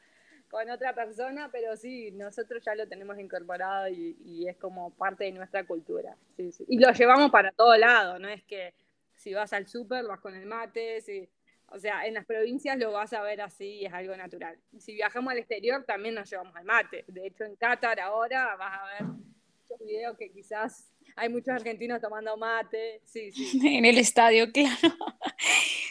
con 0.49 0.71
otra 0.71 0.95
persona, 0.95 1.51
pero 1.51 1.77
sí, 1.77 2.13
nosotros 2.13 2.63
ya 2.65 2.75
lo 2.75 2.89
tenemos 2.89 3.19
incorporado 3.19 3.89
y, 3.89 4.47
es 4.49 4.57
como 4.57 4.91
parte 4.91 5.25
de 5.25 5.33
nuestra 5.33 5.65
cultura. 5.67 6.17
Y 6.37 6.79
lo 6.79 6.93
llevamos 6.93 7.31
para 7.31 7.53
todo 7.53 7.77
lado, 7.77 8.19
no 8.19 8.29
es 8.29 8.43
que 8.45 8.75
si 9.15 9.35
vas 9.35 9.53
al 9.53 9.67
súper 9.67 10.07
vas 10.07 10.21
con 10.21 10.35
el 10.35 10.47
mate, 10.47 11.01
si, 11.01 11.29
o 11.71 11.79
sea, 11.79 12.07
en 12.07 12.15
las 12.15 12.25
provincias 12.25 12.79
lo 12.79 12.93
vas 12.93 13.13
a 13.13 13.23
ver 13.23 13.41
así 13.41 13.81
y 13.81 13.87
es 13.87 13.93
algo 13.93 14.17
natural. 14.17 14.59
Si 14.79 14.95
viajamos 14.95 15.33
al 15.33 15.39
exterior 15.39 15.85
también 15.85 16.15
nos 16.15 16.31
llevamos 16.31 16.55
al 16.57 16.65
mate. 16.65 17.05
De 17.09 17.27
hecho, 17.27 17.45
en 17.45 17.57
Qatar 17.57 18.01
ahora 18.01 18.57
vas 18.57 18.81
a 18.81 18.85
ver 18.87 19.03
muchos 19.03 19.87
videos 19.87 20.17
que 20.17 20.31
quizás 20.31 20.91
hay 21.17 21.29
muchos 21.29 21.49
argentinos 21.49 22.01
tomando 22.01 22.37
mate, 22.37 23.03
sí, 23.05 23.33
sí. 23.33 23.61
En 23.77 23.85
el 23.85 23.99
estadio, 23.99 24.51
claro. 24.53 24.95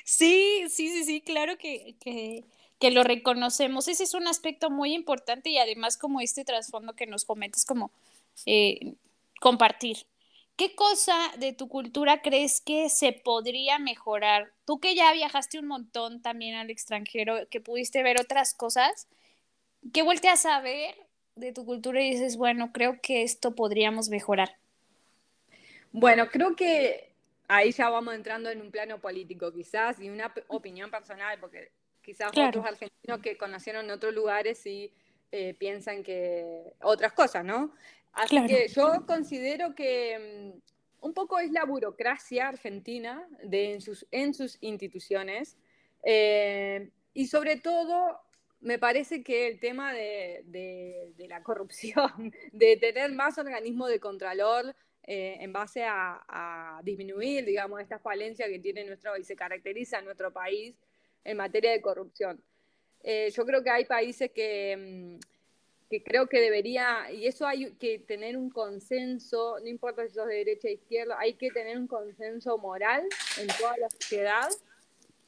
Sí, 0.03 0.63
sí, 0.69 0.89
sí, 0.89 1.03
sí, 1.03 1.21
claro 1.21 1.57
que, 1.57 1.95
que, 1.99 2.91
lo 2.91 3.03
reconocemos. 3.03 3.87
Ese 3.87 4.03
es 4.03 4.13
un 4.13 4.27
aspecto 4.27 4.69
muy 4.69 4.93
importante 4.93 5.49
y 5.49 5.57
además 5.57 5.97
como 5.97 6.21
este 6.21 6.45
trasfondo 6.45 6.95
que 6.95 7.05
nos 7.05 7.25
comentas, 7.25 7.65
como 7.65 7.91
eh, 8.45 8.93
compartir. 9.41 9.97
¿Qué 10.57 10.73
cosa 10.73 11.15
de 11.37 11.53
tu 11.53 11.69
cultura 11.69 12.23
crees 12.23 12.61
que 12.61 12.89
se 12.89 13.13
podría 13.13 13.77
mejorar? 13.77 14.51
Tú 14.65 14.79
que 14.79 14.95
ya 14.95 15.13
viajaste 15.13 15.59
un 15.59 15.67
montón 15.67 16.23
también 16.23 16.55
al 16.55 16.71
extranjero, 16.71 17.47
que 17.51 17.61
pudiste 17.61 18.01
ver 18.01 18.19
otras 18.19 18.55
cosas, 18.55 19.07
¿qué 19.93 20.01
volteas 20.01 20.47
a 20.47 20.59
ver 20.61 20.95
de 21.35 21.53
tu 21.53 21.63
cultura 21.63 22.01
y 22.01 22.09
dices, 22.09 22.37
bueno, 22.37 22.71
creo 22.73 22.99
que 23.03 23.21
esto 23.21 23.53
podríamos 23.53 24.09
mejorar? 24.09 24.57
Bueno, 25.91 26.27
creo 26.29 26.55
que 26.55 27.13
ahí 27.47 27.71
ya 27.71 27.91
vamos 27.91 28.15
entrando 28.15 28.49
en 28.49 28.59
un 28.59 28.71
plano 28.71 28.99
político 28.99 29.53
quizás 29.53 29.99
y 29.99 30.09
una 30.09 30.33
opinión 30.47 30.89
personal, 30.89 31.39
porque 31.39 31.71
quizás 32.01 32.31
otros 32.35 32.65
argentinos 32.65 33.19
que 33.21 33.37
conocieron 33.37 33.91
otros 33.91 34.11
lugares 34.11 34.65
y 34.65 34.91
eh, 35.31 35.53
piensan 35.53 36.01
que 36.01 36.73
otras 36.81 37.13
cosas, 37.13 37.45
¿no? 37.45 37.75
Así 38.17 38.45
que 38.47 38.67
yo 38.67 39.05
considero 39.05 39.75
que 39.75 40.53
mm, 40.53 41.05
un 41.05 41.13
poco 41.13 41.39
es 41.39 41.51
la 41.51 41.65
burocracia 41.65 42.47
argentina 42.47 43.27
de, 43.43 43.73
en, 43.73 43.81
sus, 43.81 44.07
en 44.11 44.33
sus 44.33 44.57
instituciones 44.61 45.57
eh, 46.03 46.89
y 47.13 47.27
sobre 47.27 47.57
todo 47.57 48.19
me 48.59 48.79
parece 48.79 49.23
que 49.23 49.47
el 49.47 49.59
tema 49.59 49.93
de, 49.93 50.41
de, 50.45 51.27
la 51.27 51.43
corrupción, 51.43 52.33
de 52.51 52.77
tener 52.77 53.11
más 53.11 53.37
organismos 53.37 53.89
de 53.89 53.99
contralor, 53.99 54.75
eh, 55.09 55.37
en 55.39 55.53
base 55.53 55.85
a, 55.85 56.81
disminuir, 56.83 57.45
digamos, 57.45 57.79
esta 57.79 57.97
falencia 57.97 58.47
que 58.47 58.59
tiene 58.59 58.83
nuestro 58.83 59.15
y 59.17 59.23
se 59.23 59.37
caracteriza 59.37 59.99
en 59.99 60.05
nuestro 60.05 60.33
país 60.33 60.75
en 61.23 61.37
materia 61.37 61.71
de 61.71 61.81
corrupción. 61.81 62.41
Eh, 63.03 63.31
yo 63.33 63.45
creo 63.45 63.63
que 63.63 63.69
hay 63.69 63.85
países 63.85 64.31
que, 64.31 64.75
mm, 64.77 65.36
que, 65.89 66.03
creo 66.03 66.27
que 66.27 66.39
debería, 66.39 67.11
y 67.11 67.27
eso 67.27 67.47
hay 67.47 67.73
que 67.75 67.99
tener 67.99 68.37
un 68.37 68.49
consenso, 68.49 69.57
no 69.59 69.67
importa 69.67 70.07
si 70.07 70.13
sos 70.13 70.27
de 70.27 70.35
derecha 70.35 70.67
o 70.67 70.71
izquierda, 70.71 71.17
hay 71.19 71.33
que 71.35 71.49
tener 71.51 71.77
un 71.77 71.87
consenso 71.87 72.57
moral 72.57 73.03
en 73.39 73.47
toda 73.59 73.77
la 73.77 73.89
sociedad, 73.89 74.49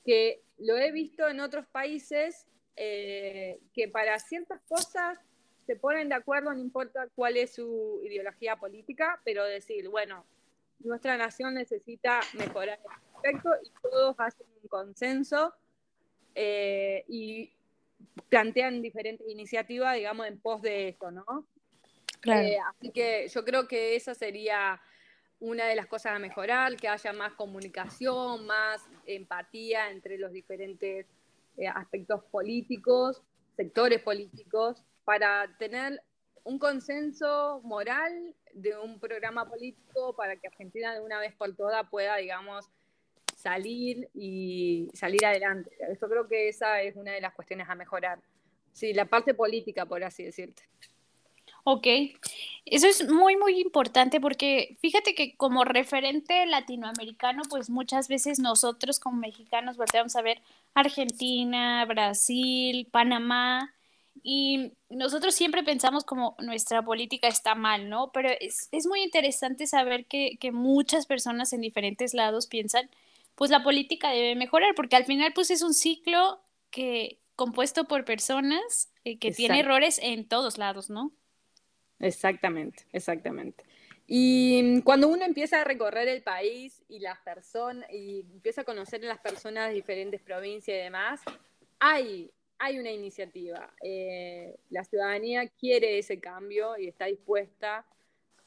que 0.05 0.41
lo 0.57 0.77
he 0.77 0.91
visto 0.91 1.27
en 1.27 1.39
otros 1.39 1.65
países, 1.67 2.45
eh, 2.75 3.59
que 3.73 3.87
para 3.87 4.19
ciertas 4.19 4.61
cosas 4.67 5.19
se 5.65 5.75
ponen 5.75 6.09
de 6.09 6.15
acuerdo, 6.15 6.53
no 6.53 6.59
importa 6.59 7.07
cuál 7.13 7.37
es 7.37 7.53
su 7.53 8.01
ideología 8.03 8.55
política, 8.55 9.21
pero 9.23 9.45
decir, 9.45 9.87
bueno, 9.89 10.25
nuestra 10.79 11.17
nación 11.17 11.53
necesita 11.53 12.21
mejorar 12.33 12.79
este 12.79 12.89
aspecto 13.13 13.49
y 13.63 13.71
todos 13.81 14.15
hacen 14.17 14.47
un 14.61 14.67
consenso 14.67 15.53
eh, 16.35 17.03
y 17.07 17.51
plantean 18.29 18.81
diferentes 18.81 19.27
iniciativas, 19.27 19.95
digamos, 19.95 20.27
en 20.27 20.39
pos 20.39 20.61
de 20.61 20.89
esto, 20.89 21.11
¿no? 21.11 21.47
Eh, 22.25 22.57
así 22.69 22.91
que 22.91 23.27
yo 23.29 23.45
creo 23.45 23.67
que 23.67 23.95
esa 23.95 24.13
sería 24.13 24.81
una 25.39 25.65
de 25.65 25.75
las 25.75 25.87
cosas 25.87 26.13
a 26.13 26.19
mejorar, 26.19 26.75
que 26.75 26.89
haya 26.89 27.13
más 27.13 27.33
comunicación, 27.33 28.45
más 28.45 28.85
empatía 29.05 29.89
entre 29.89 30.17
los 30.17 30.33
diferentes 30.33 31.07
eh, 31.57 31.67
aspectos 31.67 32.23
políticos, 32.25 33.21
sectores 33.55 34.01
políticos, 34.01 34.83
para 35.05 35.55
tener 35.57 36.01
un 36.43 36.59
consenso 36.59 37.61
moral 37.63 38.35
de 38.53 38.77
un 38.77 38.99
programa 38.99 39.47
político 39.47 40.15
para 40.15 40.35
que 40.35 40.47
Argentina 40.47 40.93
de 40.93 41.01
una 41.01 41.19
vez 41.19 41.33
por 41.35 41.55
todas 41.55 41.87
pueda, 41.89 42.17
digamos, 42.17 42.69
salir 43.39 44.09
y 44.13 44.89
salir 44.93 45.25
adelante. 45.25 45.71
Yo 46.01 46.09
creo 46.09 46.27
que 46.27 46.49
esa 46.49 46.81
es 46.81 46.95
una 46.95 47.11
de 47.11 47.21
las 47.21 47.33
cuestiones 47.33 47.69
a 47.69 47.75
mejorar. 47.75 48.19
Sí, 48.73 48.93
la 48.93 49.05
parte 49.05 49.33
política, 49.33 49.85
por 49.85 50.03
así 50.03 50.23
decirte. 50.23 50.63
Ok, 51.63 51.87
eso 52.65 52.87
es 52.87 53.09
muy, 53.09 53.37
muy 53.37 53.59
importante 53.59 54.19
porque 54.19 54.77
fíjate 54.81 55.13
que 55.13 55.35
como 55.35 55.63
referente 55.65 56.45
latinoamericano, 56.45 57.43
pues 57.49 57.69
muchas 57.69 58.07
veces 58.07 58.39
nosotros 58.39 58.99
como 58.99 59.17
mexicanos 59.17 59.77
volteamos 59.77 60.15
a 60.15 60.21
ver 60.21 60.41
Argentina, 60.73 61.85
Brasil, 61.85 62.87
Panamá, 62.91 63.73
y 64.23 64.73
nosotros 64.89 65.35
siempre 65.35 65.63
pensamos 65.63 66.03
como 66.03 66.35
nuestra 66.39 66.81
política 66.81 67.27
está 67.27 67.55
mal, 67.55 67.89
¿no? 67.89 68.11
Pero 68.11 68.29
es, 68.39 68.69
muy 68.87 69.01
interesante 69.01 69.67
saber 69.67 70.05
que, 70.05 70.37
muchas 70.51 71.05
personas 71.05 71.53
en 71.53 71.61
diferentes 71.61 72.13
lados 72.13 72.47
piensan, 72.47 72.89
pues 73.39 73.51
la 73.51 73.63
política 73.63 74.11
debe 74.11 74.35
mejorar, 74.35 74.75
porque 74.75 74.97
al 74.97 75.05
final 75.05 75.31
pues 75.33 75.49
es 75.49 75.61
un 75.61 75.73
ciclo 75.73 76.43
que 76.71 77.21
compuesto 77.37 77.85
por 77.85 78.03
personas 78.03 78.91
eh, 79.05 79.17
que 79.17 79.31
tiene 79.31 79.61
errores 79.61 79.97
en 80.03 80.27
todos 80.27 80.57
lados, 80.57 80.89
¿no? 80.89 81.13
Exactamente, 81.99 82.85
exactamente. 82.91 83.63
Y 84.07 84.81
cuando 84.81 85.07
uno 85.07 85.23
empieza 85.23 85.61
a 85.61 85.63
recorrer 85.63 86.09
el 86.09 86.21
país 86.21 86.83
y 86.89 86.99
las 86.99 87.17
personas, 87.19 87.89
y 87.93 88.25
empieza 88.29 88.61
a 88.61 88.65
conocer 88.65 89.05
a 89.05 89.07
las 89.07 89.19
personas 89.19 89.69
de 89.69 89.75
diferentes 89.75 90.19
provincias 90.19 90.75
y 90.75 90.81
demás, 90.81 91.21
hay 91.79 92.29
hay 92.57 92.77
una 92.77 92.91
iniciativa. 92.91 93.73
Eh, 93.81 94.57
la 94.69 94.83
ciudadanía 94.83 95.47
quiere 95.47 95.97
ese 95.97 96.19
cambio 96.19 96.77
y 96.77 96.89
está 96.89 97.05
dispuesta 97.05 97.85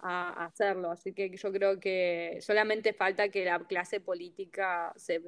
a 0.02 0.44
hacerlo. 0.44 0.90
Así 0.90 1.12
que 1.12 1.30
yo 1.30 1.52
creo 1.52 1.80
que 1.80 2.38
solamente 2.42 2.92
falta 2.92 3.28
que 3.28 3.44
la 3.44 3.58
clase 3.60 4.00
política 4.00 4.92
se, 4.96 5.22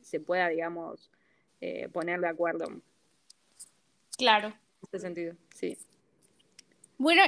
se 0.00 0.20
pueda, 0.20 0.48
digamos, 0.48 1.10
eh, 1.60 1.88
poner 1.92 2.20
de 2.20 2.28
acuerdo. 2.28 2.66
Claro. 4.16 4.48
En 4.48 4.54
este 4.82 4.98
sentido, 4.98 5.34
sí. 5.54 5.76
Bueno, 6.98 7.22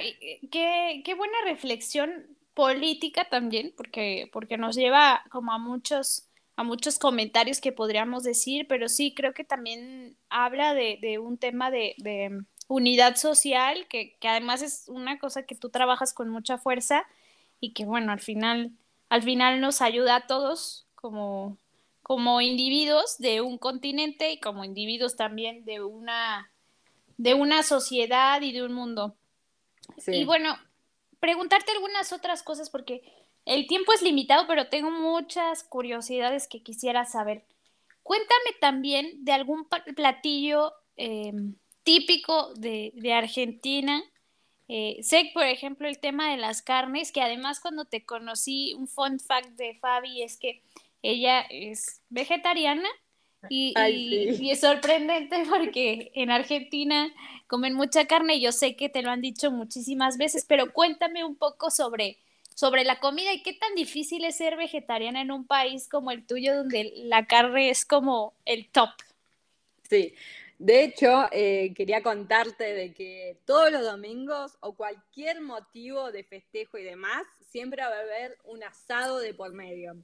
qué, 0.51 1.03
qué 1.05 1.15
buena 1.15 1.39
reflexión 1.45 2.27
política 2.55 3.29
también, 3.29 3.75
porque, 3.77 4.31
porque 4.33 4.57
nos 4.57 4.77
lleva 4.77 5.23
como 5.31 5.53
a 5.53 5.59
muchos 5.59 6.29
a 6.59 6.65
muchos 6.65 6.99
comentarios 6.99 7.61
que 7.61 7.71
podríamos 7.71 8.25
decir, 8.25 8.67
pero 8.67 8.89
sí 8.89 9.15
creo 9.15 9.33
que 9.33 9.45
también 9.45 10.17
habla 10.29 10.75
de, 10.75 11.21
un 11.21 11.39
tema 11.39 11.71
de, 11.71 11.95
unidad 12.69 13.17
social, 13.17 13.87
que, 13.89 14.17
además 14.23 14.63
es 14.63 14.85
una 14.89 15.19
cosa 15.19 15.45
que 15.45 15.55
tú 15.55 15.71
trabajas 15.71 16.13
con 16.15 16.29
mucha 16.29 16.59
fuerza 16.59 17.05
y 17.61 17.73
que 17.73 17.85
bueno, 17.85 18.13
al 18.13 18.21
final, 18.21 18.73
al 19.09 19.23
final 19.23 19.61
nos 19.61 19.81
ayuda 19.83 20.17
a 20.17 20.27
todos 20.27 20.87
como, 20.95 21.57
como 22.03 22.41
individuos 22.41 23.19
de 23.19 23.41
un 23.41 23.59
continente 23.59 24.31
y 24.31 24.39
como 24.39 24.65
individuos 24.65 25.17
también 25.17 25.65
de 25.65 25.83
una, 25.83 26.53
de 27.17 27.35
una 27.35 27.63
sociedad 27.63 28.41
y 28.43 28.53
de 28.53 28.63
un 28.63 28.75
mundo. 28.75 29.17
Y 30.07 30.25
bueno, 30.25 30.57
preguntarte 31.21 31.73
algunas 31.73 32.13
otras 32.13 32.43
cosas 32.43 32.69
porque 32.69 33.03
el 33.47 33.67
tiempo 33.67 33.95
es 33.95 34.03
limitado, 34.03 34.47
pero 34.47 34.69
tengo 34.69 34.91
muchas 34.91 35.65
curiosidades 35.65 36.47
que 36.47 36.63
quisiera 36.63 37.07
saber. 37.07 37.45
Cuéntame 38.03 38.53
también 38.61 39.25
de 39.25 39.33
algún 39.33 39.67
platillo 39.97 40.75
em, 40.97 41.55
típico 41.89 42.53
de, 42.53 42.93
Argentina. 43.15 44.05
Eh, 44.69 44.99
sé, 45.01 45.31
por 45.33 45.45
ejemplo, 45.45 45.89
el 45.89 45.99
tema 45.99 46.31
de 46.31 46.37
las 46.37 46.61
carnes, 46.61 47.13
que 47.13 47.23
además 47.23 47.61
cuando 47.61 47.87
te 47.87 48.05
conocí, 48.05 48.75
un 48.75 48.87
fun 48.87 49.19
fact 49.19 49.57
de 49.57 49.75
Fabi 49.77 50.21
es 50.21 50.37
que 50.37 50.61
ella 51.01 51.47
es 51.49 52.03
vegetariana 52.11 52.89
y, 53.49 53.73
y, 53.89 54.51
es 54.51 54.61
sorprendente 54.61 55.45
porque 55.49 56.11
en 56.15 56.31
Argentina 56.31 57.11
comen 57.47 57.73
mucha 57.73 58.05
carne 58.05 58.35
y 58.35 58.43
yo 58.43 58.53
sé 58.53 58.77
que 58.77 58.91
te 58.91 59.01
lo 59.01 59.11
han 59.11 59.23
dicho 59.23 59.51
muchísimas 59.51 60.19
veces, 60.19 60.45
pero 60.47 60.75
cuéntame 60.75 61.25
un 61.25 61.37
poco 61.37 61.71
sobre, 61.71 62.19
sobre 62.55 62.85
la 62.85 63.01
comida 63.01 63.33
y 63.33 63.43
qué 63.43 63.55
tan 63.55 63.75
difícil 63.75 64.27
es 64.27 64.37
ser 64.37 64.59
vegetariana 64.59 65.23
en 65.23 65.31
un 65.31 65.47
país 65.47 65.89
como 65.89 66.11
el 66.11 66.27
tuyo 66.27 66.55
donde 66.55 66.93
la 66.97 67.25
carne 67.25 67.71
es 67.71 67.87
como 67.87 68.35
el 68.45 68.69
top. 68.69 68.91
Sí, 69.89 70.13
de 70.59 70.83
hecho, 70.83 71.29
eh, 71.31 71.73
quería 71.75 72.03
contarte 72.03 72.75
de 72.75 72.93
que 72.93 73.41
todos 73.45 73.71
los 73.71 73.85
domingos 73.85 74.59
o 74.61 74.75
cualquier 74.75 75.41
motivo 75.41 76.11
de 76.11 76.25
festejo 76.25 76.79
y 76.79 76.83
demás, 76.83 77.23
siempre 77.49 77.83
va 77.83 77.97
a 77.97 78.01
haber 78.01 78.37
un 78.45 78.65
asado 78.65 79.21
de 79.21 79.35
por 79.35 79.53
medio. 79.55 79.97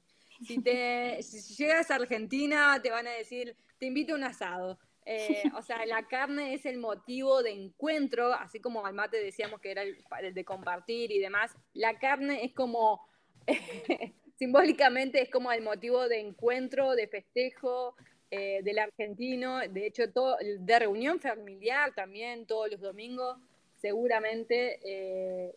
Si, 0.46 0.62
te, 0.62 1.20
si 1.22 1.54
llegas 1.56 1.90
a 1.90 1.96
Argentina, 1.96 2.80
te 2.80 2.90
van 2.90 3.08
a 3.08 3.10
decir, 3.10 3.56
te 3.78 3.86
invito 3.86 4.12
a 4.12 4.16
un 4.16 4.24
asado. 4.24 4.78
Eh, 5.06 5.42
o 5.56 5.62
sea, 5.62 5.84
la 5.86 6.06
carne 6.06 6.54
es 6.54 6.66
el 6.66 6.78
motivo 6.78 7.42
de 7.42 7.50
encuentro, 7.50 8.32
así 8.32 8.60
como 8.60 8.86
al 8.86 8.94
mate 8.94 9.16
decíamos 9.18 9.60
que 9.60 9.72
era 9.72 9.82
el, 9.82 10.04
de 10.34 10.44
compartir 10.44 11.10
y 11.10 11.18
demás. 11.18 11.56
La 11.72 11.98
carne 11.98 12.44
es 12.44 12.54
como, 12.54 13.04
simbólicamente 14.38 15.20
es 15.20 15.30
como 15.30 15.50
el 15.50 15.62
motivo 15.62 16.08
de 16.08 16.20
encuentro, 16.20 16.92
de 16.92 17.08
festejo, 17.08 17.96
eh, 18.36 18.62
del 18.64 18.80
argentino, 18.80 19.60
de 19.60 19.86
hecho, 19.86 20.10
todo, 20.10 20.36
de 20.40 20.78
reunión 20.80 21.20
familiar 21.20 21.94
también 21.94 22.46
todos 22.46 22.68
los 22.68 22.80
domingos, 22.80 23.38
seguramente 23.76 24.80
eh, 24.82 25.54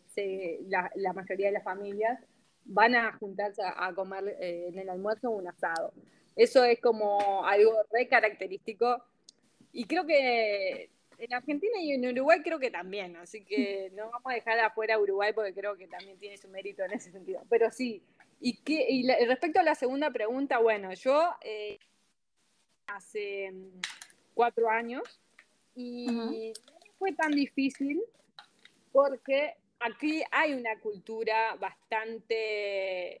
la, 0.68 1.12
mayoría 1.12 1.46
de 1.46 1.54
las 1.54 1.64
familias 1.64 2.20
van 2.64 2.94
a 2.94 3.12
juntarse 3.14 3.62
a, 3.64 3.92
comer 3.94 4.36
eh, 4.40 4.66
en 4.68 4.78
el 4.78 4.90
almuerzo 4.90 5.30
un 5.30 5.48
asado. 5.48 5.92
Eso 6.36 6.64
es 6.64 6.78
como 6.80 7.44
algo 7.44 7.72
re 7.90 8.06
característico 8.06 9.02
y 9.72 9.84
creo 9.86 10.06
que 10.06 10.90
en 11.18 11.34
Argentina 11.34 11.80
y 11.80 11.94
en 11.94 12.06
Uruguay 12.06 12.42
creo 12.44 12.60
que 12.60 12.70
también, 12.70 13.16
así 13.16 13.44
que 13.44 13.90
no 13.96 14.08
vamos 14.08 14.30
a 14.30 14.34
dejar 14.34 14.60
afuera 14.60 15.00
Uruguay 15.00 15.32
porque 15.34 15.52
creo 15.52 15.76
que 15.76 15.88
también 15.88 16.16
tiene 16.16 16.36
su 16.36 16.46
mérito 16.46 16.84
en 16.84 16.92
ese 16.92 17.10
sentido. 17.10 17.42
Pero 17.50 17.72
sí, 17.72 18.04
y, 18.40 18.58
que, 18.58 18.86
y 18.88 19.04
respecto 19.26 19.58
a 19.58 19.64
la 19.64 19.74
segunda 19.74 20.12
pregunta, 20.12 20.58
bueno, 20.58 20.94
yo 20.94 21.34
hace 22.88 23.50
mm, 23.52 23.80
cuatro 24.34 24.68
años 24.68 25.02
y 25.74 26.06
no 26.06 26.92
fue 26.98 27.12
tan 27.12 27.30
difícil 27.30 28.02
porque 28.92 29.54
aquí 29.78 30.22
hay 30.32 30.54
una 30.54 30.78
cultura 30.80 31.54
bastante, 31.56 33.20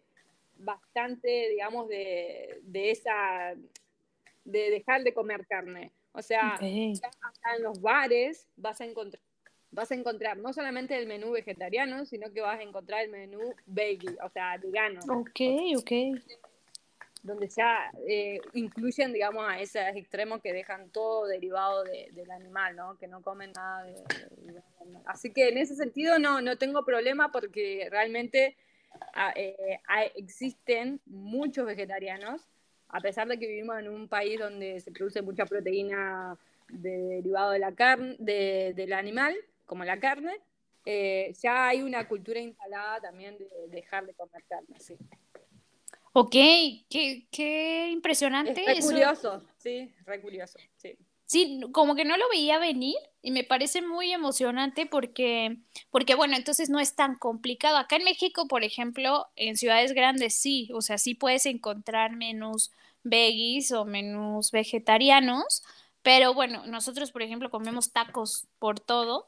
bastante, 0.56 1.50
digamos, 1.50 1.88
de, 1.88 2.60
esa, 2.72 3.54
de 4.44 4.70
dejar 4.70 5.04
de 5.04 5.14
comer 5.14 5.46
carne. 5.46 5.92
O 6.12 6.22
sea, 6.22 6.54
acá 6.54 7.56
en 7.56 7.62
los 7.62 7.80
bares 7.80 8.48
vas 8.56 8.80
a 8.80 8.84
encontrar 8.84 9.22
vas 9.70 9.92
a 9.92 9.94
encontrar 9.94 10.38
no 10.38 10.50
solamente 10.54 10.96
el 10.96 11.06
menú 11.06 11.30
vegetariano, 11.30 12.06
sino 12.06 12.32
que 12.32 12.40
vas 12.40 12.58
a 12.58 12.62
encontrar 12.62 13.04
el 13.04 13.10
menú 13.10 13.54
veggie, 13.66 14.16
o 14.24 14.30
sea, 14.30 14.56
vegano. 14.56 14.98
Ok, 15.10 15.40
ok 15.76 15.92
donde 17.28 17.48
ya 17.48 17.90
eh, 18.08 18.40
incluyen, 18.54 19.12
digamos, 19.12 19.44
a 19.48 19.60
ese 19.60 19.88
extremo 19.90 20.40
que 20.40 20.52
dejan 20.52 20.90
todo 20.90 21.26
derivado 21.26 21.84
del 21.84 22.30
animal, 22.30 22.74
¿no? 22.74 22.98
Que 22.98 23.06
no 23.06 23.22
comen 23.22 23.52
nada 23.52 23.84
de, 23.84 23.94
Así 25.04 25.32
que 25.32 25.48
en 25.48 25.58
ese 25.58 25.76
sentido 25.76 26.18
no, 26.18 26.40
no 26.40 26.56
tengo 26.56 26.84
problema 26.84 27.30
porque 27.30 27.88
realmente 27.90 28.56
ah, 29.14 29.32
eh, 29.36 29.78
existen 30.16 31.00
muchos 31.06 31.66
vegetarianos, 31.66 32.48
a 32.88 33.00
pesar 33.00 33.28
de 33.28 33.38
que 33.38 33.46
vivimos 33.46 33.78
en 33.78 33.88
un 33.88 34.08
país 34.08 34.40
donde 34.40 34.80
se 34.80 34.90
produce 34.90 35.20
mucha 35.22 35.44
proteína 35.44 36.38
derivado 36.70 37.52
de 37.52 37.58
la 37.58 37.72
carne, 37.72 38.16
del 38.18 38.92
animal, 38.92 39.36
como 39.66 39.84
la 39.84 40.00
carne, 40.00 40.40
eh, 40.84 41.34
ya 41.42 41.68
hay 41.68 41.82
una 41.82 42.08
cultura 42.08 42.40
instalada 42.40 43.00
también 43.00 43.36
de 43.36 43.48
dejar 43.68 44.06
de 44.06 44.14
comer 44.14 44.42
carne. 44.48 44.74
Ok, 46.12 46.32
qué, 46.32 47.28
qué 47.30 47.90
impresionante. 47.90 48.70
Es 48.72 48.84
curioso, 48.84 49.42
sí, 49.58 49.92
re 50.04 50.20
curioso, 50.20 50.58
sí. 50.76 50.96
Sí, 51.26 51.60
como 51.72 51.94
que 51.94 52.06
no 52.06 52.16
lo 52.16 52.26
veía 52.30 52.58
venir 52.58 52.96
y 53.20 53.32
me 53.32 53.44
parece 53.44 53.82
muy 53.82 54.12
emocionante 54.12 54.86
porque, 54.86 55.58
porque, 55.90 56.14
bueno, 56.14 56.34
entonces 56.36 56.70
no 56.70 56.80
es 56.80 56.94
tan 56.96 57.16
complicado. 57.16 57.76
Acá 57.76 57.96
en 57.96 58.04
México, 58.04 58.48
por 58.48 58.64
ejemplo, 58.64 59.26
en 59.36 59.58
ciudades 59.58 59.92
grandes 59.92 60.34
sí, 60.40 60.70
o 60.72 60.80
sea, 60.80 60.96
sí 60.96 61.14
puedes 61.14 61.44
encontrar 61.44 62.16
menús 62.16 62.70
veggies 63.02 63.72
o 63.72 63.84
menús 63.84 64.50
vegetarianos, 64.52 65.62
pero 66.00 66.32
bueno, 66.32 66.66
nosotros, 66.66 67.12
por 67.12 67.20
ejemplo, 67.20 67.50
comemos 67.50 67.92
tacos 67.92 68.46
por 68.58 68.80
todo 68.80 69.26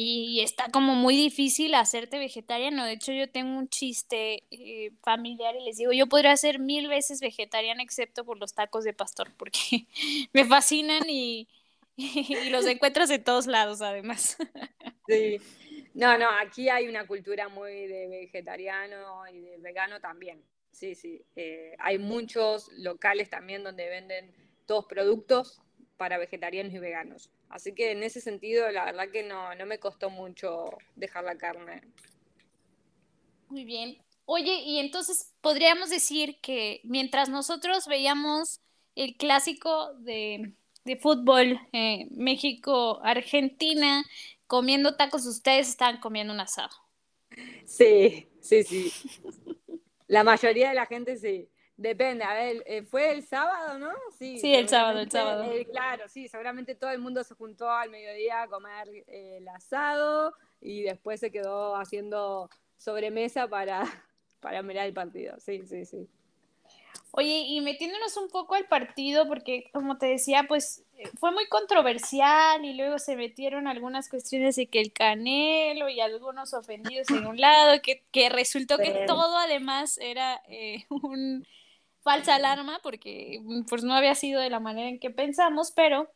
y 0.00 0.42
está 0.42 0.70
como 0.70 0.94
muy 0.94 1.16
difícil 1.16 1.74
hacerte 1.74 2.20
vegetariano. 2.20 2.84
De 2.84 2.92
hecho, 2.92 3.10
yo 3.10 3.28
tengo 3.28 3.58
un 3.58 3.68
chiste 3.68 4.44
eh, 4.52 4.92
familiar 5.02 5.56
y 5.56 5.64
les 5.64 5.78
digo, 5.78 5.90
yo 5.90 6.06
podría 6.06 6.36
ser 6.36 6.60
mil 6.60 6.86
veces 6.86 7.20
vegetariana 7.20 7.82
excepto 7.82 8.24
por 8.24 8.38
los 8.38 8.54
tacos 8.54 8.84
de 8.84 8.92
pastor, 8.92 9.32
porque 9.36 9.58
me 10.32 10.44
fascinan 10.44 11.02
y, 11.08 11.48
los 12.52 12.64
encuentras 12.66 13.10
en 13.10 13.24
todos 13.24 13.48
lados, 13.48 13.82
además. 13.82 14.36
Sí. 15.08 15.40
No, 15.94 16.18
no, 16.18 16.28
aquí 16.30 16.68
hay 16.68 16.86
una 16.86 17.06
cultura 17.06 17.48
muy 17.48 17.86
de 17.86 18.08
vegetariano 18.08 19.26
y 19.32 19.40
de 19.40 19.56
vegano 19.56 20.00
también. 20.00 20.44
Sí, 20.70 20.94
sí. 20.94 21.24
Eh, 21.34 21.74
hay 21.78 21.98
muchos 21.98 22.70
locales 22.74 23.30
también 23.30 23.64
donde 23.64 23.88
venden 23.88 24.32
todos 24.66 24.84
productos 24.84 25.62
para 25.98 26.16
vegetarianos 26.16 26.72
y 26.72 26.78
veganos. 26.78 27.30
Así 27.50 27.74
que 27.74 27.90
en 27.90 28.02
ese 28.02 28.22
sentido, 28.22 28.70
la 28.70 28.86
verdad 28.86 29.10
que 29.10 29.22
no, 29.22 29.54
no 29.54 29.66
me 29.66 29.78
costó 29.78 30.08
mucho 30.08 30.70
dejar 30.96 31.24
la 31.24 31.36
carne. 31.36 31.82
Muy 33.48 33.64
bien. 33.64 33.98
Oye, 34.24 34.60
y 34.60 34.78
entonces 34.78 35.34
podríamos 35.40 35.90
decir 35.90 36.38
que 36.40 36.80
mientras 36.84 37.28
nosotros 37.28 37.86
veíamos 37.86 38.60
el 38.94 39.16
clásico 39.16 39.94
de, 39.94 40.52
fútbol 41.00 41.60
eh, 41.72 42.06
México-Argentina 42.10 44.04
comiendo 44.46 44.96
tacos, 44.96 45.26
ustedes 45.26 45.68
estaban 45.68 46.00
comiendo 46.00 46.32
un 46.32 46.40
asado. 46.40 46.74
Sí, 47.64 48.28
sí, 48.40 48.64
sí. 48.64 48.92
La 50.06 50.24
mayoría 50.24 50.70
de 50.70 50.74
la 50.74 50.86
gente 50.86 51.16
sí. 51.16 51.48
Depende, 51.78 52.24
a 52.24 52.34
ver, 52.34 52.64
eh, 52.66 52.82
fue 52.82 53.12
el 53.12 53.24
sábado, 53.24 53.78
¿no? 53.78 53.92
Sí, 54.18 54.40
sí 54.40 54.52
el 54.52 54.68
sábado, 54.68 54.98
el 54.98 55.08
sábado. 55.08 55.44
Eh, 55.44 55.64
claro, 55.64 56.08
sí, 56.08 56.26
seguramente 56.26 56.74
todo 56.74 56.90
el 56.90 56.98
mundo 56.98 57.22
se 57.22 57.36
juntó 57.36 57.70
al 57.70 57.88
mediodía 57.88 58.42
a 58.42 58.48
comer 58.48 58.88
eh, 59.06 59.36
el 59.36 59.46
asado 59.46 60.34
y 60.60 60.82
después 60.82 61.20
se 61.20 61.30
quedó 61.30 61.76
haciendo 61.76 62.50
sobremesa 62.78 63.46
para, 63.46 63.84
para 64.40 64.60
mirar 64.62 64.88
el 64.88 64.92
partido. 64.92 65.36
Sí, 65.38 65.62
sí, 65.66 65.84
sí. 65.84 66.08
Oye, 67.12 67.44
y 67.46 67.60
metiéndonos 67.60 68.16
un 68.16 68.28
poco 68.28 68.56
al 68.56 68.66
partido, 68.66 69.28
porque 69.28 69.70
como 69.72 69.98
te 69.98 70.06
decía, 70.06 70.46
pues 70.48 70.84
fue 71.20 71.30
muy 71.30 71.46
controversial 71.46 72.64
y 72.64 72.74
luego 72.74 72.98
se 72.98 73.14
metieron 73.14 73.68
algunas 73.68 74.08
cuestiones 74.08 74.56
de 74.56 74.66
que 74.66 74.80
el 74.80 74.92
canelo 74.92 75.88
y 75.88 76.00
algunos 76.00 76.54
ofendidos 76.54 77.08
en 77.10 77.24
un 77.24 77.40
lado, 77.40 77.80
que, 77.82 78.02
que 78.10 78.30
resultó 78.30 78.78
que 78.78 79.04
todo 79.06 79.38
además 79.38 79.96
era 79.98 80.42
un 80.90 81.46
falsa 82.02 82.36
alarma 82.36 82.80
porque 82.82 83.40
mm, 83.42 83.64
pues 83.64 83.84
no 83.84 83.94
había 83.94 84.14
sido 84.14 84.40
de 84.40 84.50
la 84.50 84.60
manera 84.60 84.88
en 84.88 84.98
que 84.98 85.10
pensamos, 85.10 85.72
pero 85.72 86.10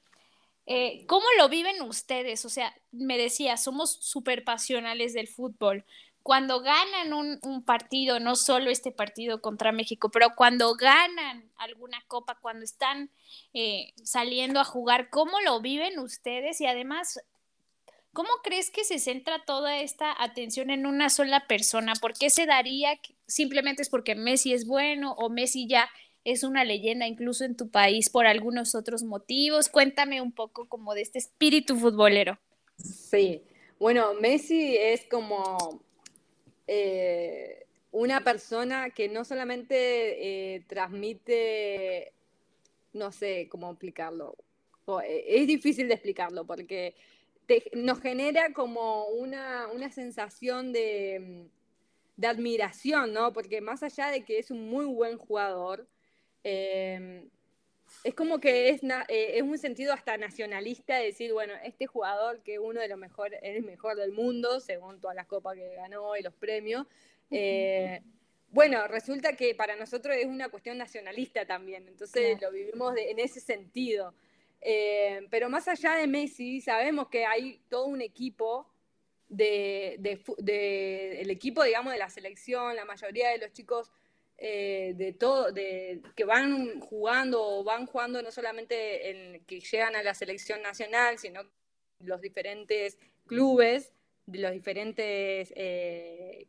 eh, 0.67 1.05
¿cómo 1.07 1.27
lo 1.39 1.49
viven 1.49 1.83
ustedes? 1.83 2.45
O 2.45 2.49
sea, 2.49 2.75
me 2.93 3.19
decía, 3.19 3.57
somos 3.57 3.93
súper 4.01 4.45
pasionales 4.45 5.13
del 5.15 5.29
fútbol. 5.29 5.85
Cuando 6.23 6.61
ganan 6.61 7.13
un, 7.13 7.65
partido, 7.65 8.21
no 8.21 8.37
solo 8.37 8.71
este 8.71 8.93
partido 8.93 9.41
contra 9.41 9.73
México, 9.73 10.11
pero 10.11 10.37
cuando 10.37 10.75
ganan 10.77 11.51
alguna 11.57 12.01
copa, 12.07 12.39
cuando 12.41 12.65
están 12.65 13.11
eh, 13.55 13.93
saliendo 14.05 14.61
a 14.61 14.65
jugar, 14.65 15.11
¿cómo 15.11 15.41
lo 15.41 15.61
viven 15.61 15.99
ustedes? 15.99 16.61
Y 16.61 16.67
además, 16.67 17.21
¿Cómo 18.13 18.29
crees 18.43 18.71
que 18.71 18.85
se 18.85 18.99
centra 18.99 19.43
toda 19.47 19.81
esta 19.81 20.15
atención 20.23 20.69
en 20.69 20.85
una 20.85 21.09
sola 21.09 21.47
persona? 21.47 21.95
¿Por 21.99 22.13
qué 22.13 22.29
se 22.29 22.45
daría? 22.45 23.01
Simplemente 23.27 23.81
es 23.81 23.89
porque 23.89 24.15
Messi 24.15 24.53
es 24.53 24.67
bueno 24.67 25.13
o 25.13 25.31
Messi 25.31 25.67
ya 25.67 25.89
es 26.25 26.45
una 26.45 26.63
leyenda 26.65 27.07
incluso 27.07 27.45
en 27.45 27.57
tu 27.57 27.71
país 27.71 28.11
por 28.11 28.27
algunos 28.27 28.75
otros 28.75 29.03
motivos. 29.03 29.71
Cuéntame 29.71 30.21
un 30.21 30.33
poco 30.33 30.69
como 30.69 30.93
de 30.95 31.01
este 31.01 31.19
espíritu 31.19 31.77
futbolero. 31.77 32.39
Sí, 32.77 33.43
bueno, 33.79 34.13
Messi 34.21 34.77
es 34.77 35.07
como 35.07 35.83
eh, 36.67 37.65
una 37.93 38.23
persona 38.23 38.91
que 38.91 39.09
no 39.09 39.25
solamente 39.25 40.55
eh, 40.55 40.65
transmite, 40.69 42.13
no 42.93 43.11
sé 43.11 43.49
cómo 43.49 43.71
explicarlo, 43.71 44.37
eh, 45.03 45.25
es 45.29 45.47
difícil 45.47 45.89
de 45.89 45.95
explicarlo 45.95 46.45
porque 46.45 46.95
nos 47.75 48.01
genera 48.01 48.53
como 48.53 49.07
una, 49.07 49.69
sensación 49.91 50.73
de, 50.73 51.49
admiración, 52.23 53.13
¿no? 53.13 53.33
Porque 53.33 53.61
más 53.61 53.83
allá 53.83 54.09
de 54.09 54.25
que 54.25 54.39
es 54.39 54.51
un 54.51 54.69
muy 54.69 54.85
buen 54.85 55.19
jugador, 55.19 55.89
eh, 56.45 57.25
es 58.05 58.15
como 58.15 58.41
que 58.41 58.71
es, 58.71 58.83
eh, 58.83 59.33
es 59.37 59.43
un 59.43 59.59
sentido 59.59 59.93
hasta 59.93 60.17
nacionalista 60.17 60.97
decir, 60.97 61.33
bueno, 61.33 61.55
este 61.65 61.87
jugador 61.87 62.43
que 62.43 62.59
uno 62.59 62.81
de 62.81 62.89
los 62.89 62.99
mejores, 62.99 63.41
es 63.43 63.57
el 63.57 63.65
mejor 63.65 63.97
del 63.97 64.13
mundo, 64.13 64.61
según 64.61 65.01
todas 65.01 65.17
las 65.17 65.27
copas 65.27 65.55
que 65.55 65.75
ganó 65.75 66.17
y 66.17 66.23
los 66.23 66.35
premios, 66.35 66.87
eh, 67.31 68.03
bueno, 68.51 68.87
resulta 68.87 69.35
que 69.35 69.55
para 69.55 69.77
nosotros 69.77 70.17
es 70.17 70.27
una 70.27 70.51
cuestión 70.51 70.77
nacionalista 70.77 71.47
también, 71.47 71.89
entonces 71.89 72.41
lo 72.41 72.51
vivimos 72.51 72.95
en 72.99 73.19
ese 73.19 73.41
sentido. 73.41 74.15
Eh, 74.65 75.27
pero 75.29 75.51
más 75.51 75.67
allá 75.67 75.95
de 75.97 76.07
Messi, 76.07 76.61
sabemos 76.61 77.09
que 77.09 77.27
hay 77.27 77.61
todo 77.69 77.87
un 77.87 78.01
equipo 78.01 78.73
de, 79.29 79.95
el 81.21 81.31
equipo, 81.31 81.65
digamos, 81.65 81.93
de 81.93 81.99
la 81.99 82.09
selección, 82.09 82.77
la 82.77 82.85
mayoría 82.85 83.31
de 83.31 83.39
los 83.39 83.53
chicos 83.53 83.91
eh, 84.39 84.95
de 84.97 85.15
todo, 85.15 85.51
de, 85.51 86.01
que 86.15 86.25
van 86.25 86.79
jugando 86.81 87.43
o 87.43 87.65
van 87.65 87.87
jugando 87.87 88.23
no 88.23 88.31
solamente 88.31 89.11
en, 89.11 89.45
que 89.47 89.61
llegan 89.61 89.97
a 89.97 90.03
la 90.03 90.15
selección 90.15 90.63
nacional, 90.63 91.19
sino 91.19 91.43
los 91.99 92.21
diferentes 92.21 92.99
clubes, 93.27 93.93
de 94.27 94.39
los 94.39 94.53
diferentes, 94.53 95.53
eh, 95.57 96.47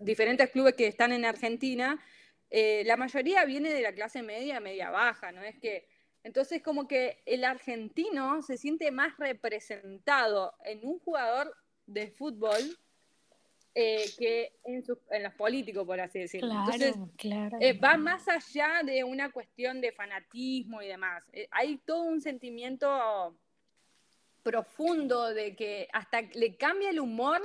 diferentes 0.00 0.50
clubes 0.50 0.74
que 0.74 0.88
están 0.88 1.12
en 1.12 1.24
Argentina, 1.24 2.02
la 2.50 2.96
mayoría 2.96 3.44
viene 3.44 3.72
de 3.72 3.80
la 3.80 3.94
clase 3.94 4.22
media, 4.22 4.60
media 4.60 4.90
baja, 4.90 5.32
¿no? 5.32 5.42
Es 5.42 5.58
que, 5.58 5.86
entonces 6.24 6.62
como 6.62 6.86
que 6.86 7.22
el 7.26 7.44
argentino 7.44 8.42
se 8.42 8.56
siente 8.56 8.90
más 8.90 9.16
representado 9.18 10.54
en 10.64 10.86
un 10.86 10.98
jugador 11.00 11.54
de 11.86 12.10
fútbol 12.10 12.60
eh, 13.74 14.04
que 14.18 14.52
en, 14.64 14.84
los 15.22 15.32
políticos, 15.34 15.86
por 15.86 15.98
así 15.98 16.18
decirlo. 16.18 16.52
Entonces, 16.52 16.94
eh, 17.58 17.72
va 17.72 17.96
más 17.96 18.28
allá 18.28 18.82
de 18.84 19.02
una 19.02 19.32
cuestión 19.32 19.80
de 19.80 19.92
fanatismo 19.92 20.82
y 20.82 20.88
demás. 20.88 21.24
Eh, 21.32 21.48
hay 21.50 21.78
todo 21.78 22.02
un 22.02 22.20
sentimiento 22.20 23.34
profundo 24.42 25.32
de 25.32 25.56
que 25.56 25.88
hasta 25.92 26.20
le 26.20 26.56
cambia 26.56 26.90
el 26.90 27.00
humor, 27.00 27.40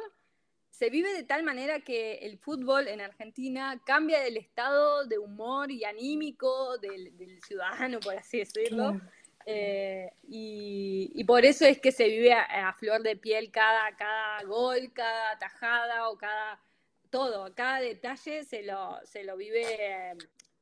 se 0.78 0.92
vive 0.92 1.12
de 1.12 1.24
tal 1.24 1.42
manera 1.42 1.80
que 1.80 2.20
el 2.20 2.38
fútbol 2.38 2.88
en 2.88 3.02
Argentina 3.02 3.82
cambia 3.84 4.24
el 4.28 4.38
estado 4.38 5.06
de 5.06 5.18
humor 5.18 5.72
y 5.72 5.84
anímico 5.84 6.78
del, 6.78 7.42
ciudadano, 7.42 8.00
por 8.00 8.16
así 8.16 8.38
decirlo. 8.38 9.02
Eh, 9.48 10.12
y, 10.28 11.24
por 11.24 11.46
eso 11.46 11.66
es 11.66 11.80
que 11.80 11.92
se 11.92 12.08
vive 12.08 12.32
a, 12.32 12.72
flor 12.74 13.02
de 13.02 13.16
piel 13.16 13.50
cada, 13.50 13.96
cada 13.96 14.44
gol, 14.44 14.92
cada 14.94 15.40
tajada 15.40 16.10
o 16.10 16.18
cada 16.18 16.62
todo, 17.10 17.56
cada 17.56 17.80
detalle 17.80 18.44
se 18.44 18.62
lo, 18.62 19.00
se 19.04 19.24
lo 19.24 19.36
vive 19.36 20.16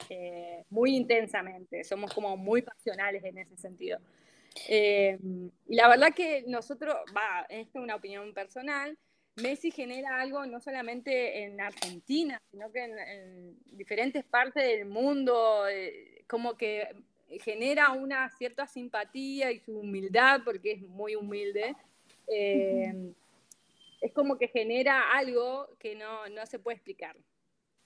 eh, 0.08 0.64
muy 0.70 0.96
intensamente. 0.96 1.84
Somos 1.84 2.14
como 2.14 2.38
muy 2.38 2.62
pasionales 2.62 3.22
en 3.26 3.40
ese 3.40 3.58
sentido. 3.58 4.00
Eh, 4.70 5.20
y 5.68 5.76
la 5.76 5.90
verdad 5.90 6.14
que 6.16 6.46
nosotros, 6.48 6.96
va, 7.14 7.46
esto 7.50 7.80
es 7.80 7.84
una 7.84 7.96
opinión 7.96 8.34
personal, 8.34 8.98
Messi 9.36 9.72
genera 9.72 10.22
algo 10.22 10.46
no 10.46 10.62
solamente 10.62 11.44
en 11.44 11.60
Argentina, 11.60 12.42
sino 12.52 12.72
que 12.72 12.84
en, 12.84 13.58
diferentes 13.78 14.24
partes 14.24 14.64
del 14.64 14.86
mundo, 14.86 15.66
como 16.28 16.56
que 16.56 16.88
genera 17.42 17.92
una 17.92 18.30
cierta 18.30 18.68
simpatía 18.68 19.52
y 19.52 19.60
su 19.60 19.78
humildad, 19.78 20.42
porque 20.46 20.74
es 20.74 20.82
muy 20.82 21.16
humilde, 21.16 21.76
eh, 22.28 23.14
es 24.02 24.12
como 24.14 24.38
que 24.38 24.48
genera 24.48 25.12
algo 25.12 25.70
que 25.80 25.96
no, 25.96 26.46
se 26.46 26.60
puede 26.60 26.76
explicar. 26.76 27.16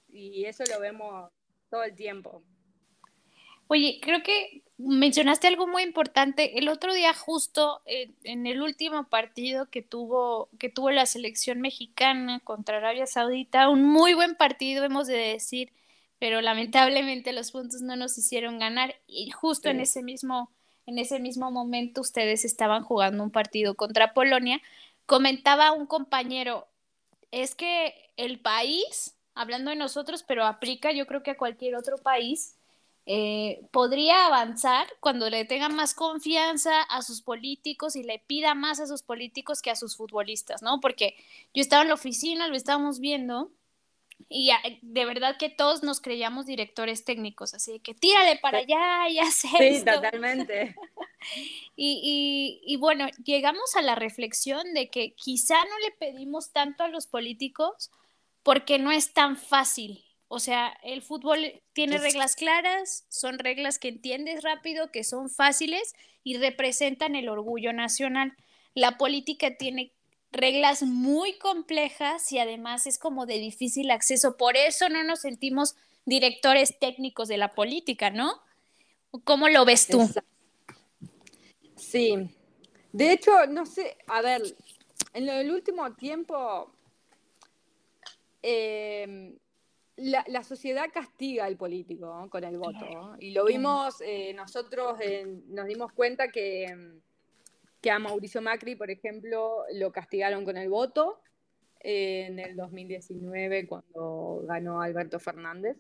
Y 0.10 0.46
eso 0.46 0.64
lo 0.70 0.80
vemos 0.80 1.32
todo 1.70 1.84
el 1.84 1.96
tiempo. 1.96 2.44
Oye, 3.72 4.00
creo 4.02 4.24
que 4.24 4.64
mencionaste 4.80 5.46
algo 5.46 5.68
muy 5.68 5.84
importante. 5.84 6.58
El 6.58 6.70
otro 6.70 6.92
día, 6.92 7.14
justo 7.14 7.84
en 7.86 8.48
el 8.48 8.64
último 8.64 9.08
partido 9.10 9.70
que 9.70 9.84
tuvo, 9.84 10.50
que 10.58 10.70
tuvo 10.70 10.90
la 10.90 11.06
selección 11.06 11.62
mexicana 11.62 12.40
contra 12.40 12.78
Arabia 12.78 13.06
Saudita, 13.06 13.70
un 13.70 13.84
muy 13.84 14.16
buen 14.16 14.34
partido, 14.36 14.84
hemos 14.84 15.06
de 15.06 15.18
decir, 15.18 15.72
pero 16.18 16.42
lamentablemente 16.42 17.32
los 17.32 17.52
puntos 17.52 17.82
no 17.82 17.96
nos 17.96 18.18
hicieron 18.18 18.58
ganar 18.58 18.96
y 19.06 19.30
justo 19.30 19.70
en 19.70 19.82
ese 19.82 20.02
mismo 20.02 20.50
en 20.88 20.98
ese 20.98 21.20
mismo 21.20 21.52
momento 21.52 22.02
ustedes 22.02 22.46
estaban 22.46 22.84
jugando 22.84 23.22
un 23.24 23.30
partido 23.30 23.76
contra 23.76 24.16
Polonia. 24.16 24.60
Comentaba 25.06 25.74
un 25.74 25.86
compañero, 25.86 26.68
es 27.30 27.54
que 27.54 27.94
el 28.18 28.40
país, 28.40 29.16
hablando 29.36 29.70
de 29.70 29.76
nosotros, 29.76 30.24
pero 30.24 30.44
aplica 30.48 30.92
yo 30.92 31.06
creo 31.06 31.22
que 31.22 31.32
a 31.32 31.38
cualquier 31.38 31.76
otro 31.76 32.00
país, 32.00 32.56
eh, 33.12 33.62
podría 33.72 34.28
avanzar 34.28 34.86
cuando 35.00 35.32
le 35.32 35.44
tenga 35.44 35.68
más 35.68 35.96
confianza 35.96 36.84
a 36.84 37.02
sus 37.02 37.24
políticos 37.24 37.96
y 37.96 38.04
le 38.04 38.20
pida 38.20 38.54
más 38.54 38.80
a 38.80 38.86
sus 38.86 39.02
políticos 39.02 39.64
que 39.64 39.72
a 39.72 39.76
sus 39.76 39.98
futbolistas, 39.98 40.62
¿no? 40.62 40.80
Porque 40.80 41.16
yo 41.56 41.64
estaba 41.64 41.82
en 41.82 41.88
la 41.88 41.96
oficina, 41.96 42.48
lo 42.48 42.56
estábamos 42.56 43.00
viendo 43.00 43.50
y 44.30 44.52
de 44.84 45.06
verdad 45.06 45.38
que 45.40 45.50
todos 45.50 45.82
nos 45.82 46.02
creíamos 46.02 46.46
directores 46.46 47.04
técnicos, 47.04 47.56
así 47.56 47.80
que 47.80 47.96
tírale 47.96 48.38
para 48.38 48.60
allá 48.60 49.10
y 49.10 49.18
haz 49.18 49.34
Sí, 49.38 49.84
totalmente. 49.84 50.76
y, 51.76 52.62
y, 52.64 52.76
bueno, 52.76 53.08
llegamos 53.26 53.76
a 53.76 53.82
la 53.82 53.96
reflexión 53.96 54.76
de 54.76 54.92
que 54.92 55.16
quizá 55.16 55.56
no 55.56 55.80
le 55.80 55.92
pedimos 55.98 56.52
tanto 56.52 56.84
a 56.84 56.88
los 56.90 57.08
políticos 57.08 57.90
porque 58.44 58.78
no 58.78 58.92
es 58.92 59.14
tan 59.14 59.36
fácil. 59.36 60.06
O 60.32 60.40
sea, 60.40 60.78
el 60.84 61.02
fútbol 61.02 61.60
tiene 61.74 61.98
reglas 61.98 62.36
claras, 62.36 63.04
son 63.10 63.40
reglas 63.40 63.80
que 63.80 63.88
entiendes 63.88 64.44
rápido, 64.44 64.92
que 64.92 65.04
son 65.04 65.28
fáciles 65.32 65.96
y 66.24 66.38
representan 66.38 67.16
el 67.16 67.30
orgullo 67.30 67.74
nacional. 67.74 68.38
La 68.76 69.00
política 69.00 69.58
tiene 69.58 69.92
reglas 70.32 70.84
muy 70.84 71.40
complejas 71.40 72.32
y 72.32 72.38
además 72.38 72.86
es 72.86 73.00
como 73.00 73.26
de 73.26 73.40
difícil 73.40 73.90
acceso. 73.90 74.38
Por 74.38 74.56
eso 74.56 74.88
no 74.88 75.04
nos 75.04 75.22
sentimos 75.22 75.76
directores 76.06 76.78
técnicos 76.78 77.28
de 77.28 77.38
la 77.38 77.56
política, 77.56 78.12
¿no? 78.12 78.40
¿Cómo 79.24 79.50
lo 79.50 79.66
ves 79.66 79.88
tú? 79.88 80.08
Sí. 81.76 82.30
De 82.92 83.12
hecho, 83.12 83.48
no 83.48 83.66
sé, 83.66 83.98
a 84.06 84.22
ver, 84.22 84.44
en 85.14 85.28
el 85.28 85.50
último 85.50 85.92
tiempo 85.96 86.72
em, 88.44 89.36
la, 90.00 90.44
sociedad 90.44 90.86
castiga 90.94 91.46
al 91.46 91.58
político 91.58 92.28
con 92.30 92.44
el 92.44 92.58
voto. 92.58 93.16
Y 93.20 93.32
lo 93.32 93.46
vimos, 93.46 94.02
eh, 94.02 94.34
nosotros 94.34 94.98
nos 95.48 95.68
dimos 95.68 95.92
cuenta 95.94 96.30
que 96.30 97.00
que 97.82 97.92
a 97.92 98.00
Mauricio 98.00 98.42
Macri, 98.42 98.76
por 98.76 98.92
ejemplo, 98.92 99.64
lo 99.74 99.92
castigaron 99.92 100.44
con 100.44 100.58
el 100.58 100.70
voto 100.70 101.22
eh, 101.80 102.26
en 102.28 102.40
el 102.40 102.56
2019 102.56 103.68
cuando 103.68 104.44
ganó 104.46 104.82
Alberto 104.82 105.20
Fernández, 105.20 105.78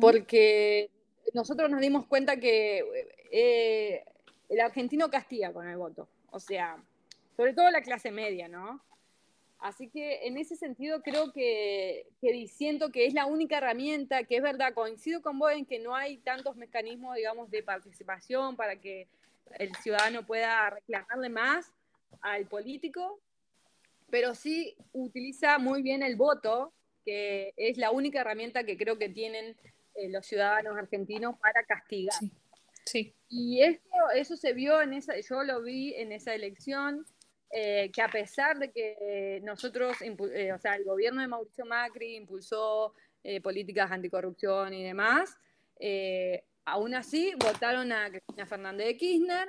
porque 0.00 0.90
nosotros 1.34 1.70
nos 1.70 1.80
dimos 1.80 2.06
cuenta 2.06 2.38
que 2.38 2.84
eh, 3.32 4.04
el 4.48 4.60
argentino 4.60 5.10
castiga 5.10 5.52
con 5.52 5.68
el 5.68 5.76
voto, 5.76 6.08
o 6.30 6.38
sea, 6.38 6.82
sobre 7.36 7.52
todo 7.52 7.70
la 7.70 7.82
clase 7.82 8.10
media, 8.10 8.48
¿no? 8.48 8.80
Así 9.60 9.88
que 9.88 10.26
en 10.26 10.38
ese 10.38 10.54
sentido 10.54 11.02
creo 11.02 11.32
que, 11.32 12.06
que 12.20 12.46
siento 12.46 12.90
que 12.90 13.06
es 13.06 13.14
la 13.14 13.26
única 13.26 13.58
herramienta, 13.58 14.22
que 14.22 14.36
es 14.36 14.42
verdad, 14.42 14.72
coincido 14.72 15.20
con 15.20 15.38
vos 15.38 15.52
en 15.52 15.66
que 15.66 15.80
no 15.80 15.96
hay 15.96 16.18
tantos 16.18 16.56
mecanismos, 16.56 17.16
digamos, 17.16 17.50
de 17.50 17.62
participación 17.64 18.56
para 18.56 18.80
que 18.80 19.08
el 19.58 19.74
ciudadano 19.76 20.24
pueda 20.24 20.70
reclamarle 20.70 21.28
más 21.28 21.72
al 22.20 22.46
político, 22.46 23.20
pero 24.10 24.34
sí 24.34 24.76
utiliza 24.92 25.58
muy 25.58 25.82
bien 25.82 26.02
el 26.02 26.16
voto, 26.16 26.72
que 27.04 27.52
es 27.56 27.78
la 27.78 27.90
única 27.90 28.20
herramienta 28.20 28.64
que 28.64 28.76
creo 28.76 28.98
que 28.98 29.08
tienen 29.08 29.56
eh, 29.94 30.08
los 30.08 30.26
ciudadanos 30.26 30.76
argentinos 30.76 31.36
para 31.40 31.64
castigar. 31.64 32.18
Sí. 32.84 33.14
Y 33.28 33.62
esto, 33.62 34.10
eso 34.14 34.36
se 34.36 34.52
vio 34.52 34.80
en 34.80 34.94
esa, 34.94 35.18
yo 35.20 35.42
lo 35.42 35.62
vi 35.62 35.94
en 35.94 36.12
esa 36.12 36.34
elección, 36.34 37.04
eh, 37.50 37.90
que 37.92 38.02
a 38.02 38.08
pesar 38.08 38.58
de 38.58 38.70
que 38.70 39.40
nosotros, 39.42 39.96
eh, 40.02 40.52
o 40.52 40.58
sea, 40.58 40.76
el 40.76 40.84
gobierno 40.84 41.20
de 41.20 41.28
Mauricio 41.28 41.64
Macri 41.64 42.16
impulsó 42.16 42.94
políticas 43.42 43.90
anticorrupción 43.90 44.72
y 44.72 44.84
demás, 44.84 45.36
Aún 46.68 46.94
así, 46.94 47.32
votaron 47.38 47.90
a 47.92 48.10
Cristina 48.10 48.44
Fernández 48.44 48.88
de 48.88 48.96
Kirchner, 48.98 49.48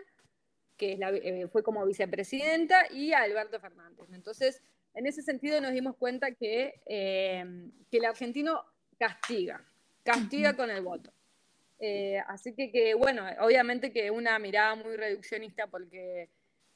que 0.77 0.97
eh, 1.01 1.47
fue 1.51 1.63
como 1.63 1.85
vicepresidenta, 1.85 2.89
y 2.91 3.11
a 3.11 3.23
Alberto 3.23 3.59
Fernández. 3.59 4.07
Entonces, 4.13 4.61
en 4.93 5.05
ese 5.05 5.21
sentido 5.21 5.59
nos 5.59 5.73
dimos 5.73 5.97
cuenta 5.97 6.31
que, 6.31 6.79
eh, 6.85 7.43
que 7.91 7.97
el 7.97 8.05
argentino 8.05 8.63
castiga, 8.97 9.61
castiga 10.03 10.55
con 10.55 10.69
el 10.69 10.81
voto. 10.81 11.11
Eh, 11.79 12.19
así 12.25 12.53
que, 12.55 12.93
bueno, 12.93 13.25
obviamente 13.41 13.91
que 13.91 14.11
una 14.11 14.39
mirada 14.39 14.75
muy 14.75 14.95
reduccionista 14.95 15.67
porque 15.67 16.29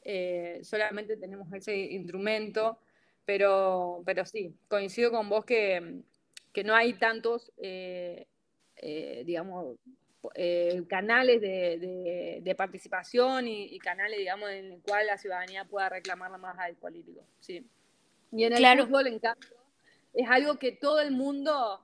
eh, 0.05 0.59
solamente 0.63 1.15
tenemos 1.17 1.51
ese 1.53 1.75
instrumento, 1.75 2.77
pero, 3.25 4.03
pero 4.05 4.25
sí, 4.25 4.53
coincido 4.67 5.11
con 5.11 5.29
vos 5.29 5.45
que, 5.45 6.01
que 6.51 6.63
no 6.63 6.75
hay 6.75 6.93
tantos, 6.93 7.51
eh, 7.57 8.27
eh, 8.77 9.23
digamos, 9.25 9.77
canales 10.87 11.41
de, 11.41 12.55
participación 12.57 13.47
y, 13.47 13.77
canales, 13.79 14.17
digamos, 14.17 14.49
en 14.49 14.73
el 14.73 14.81
cual 14.81 15.07
la 15.07 15.17
ciudadanía 15.17 15.65
pueda 15.65 15.89
reclamar 15.89 16.37
más 16.37 16.57
al 16.59 16.75
político. 16.75 17.25
Sí. 17.39 17.65
Y 18.31 18.45
en 18.45 18.53
el 18.53 18.81
fútbol, 18.85 19.07
en 19.07 19.19
cambio, 19.19 19.49
es 20.13 20.29
algo 20.29 20.57
que 20.57 20.71
todo 20.71 21.01
el 21.01 21.11
mundo, 21.11 21.81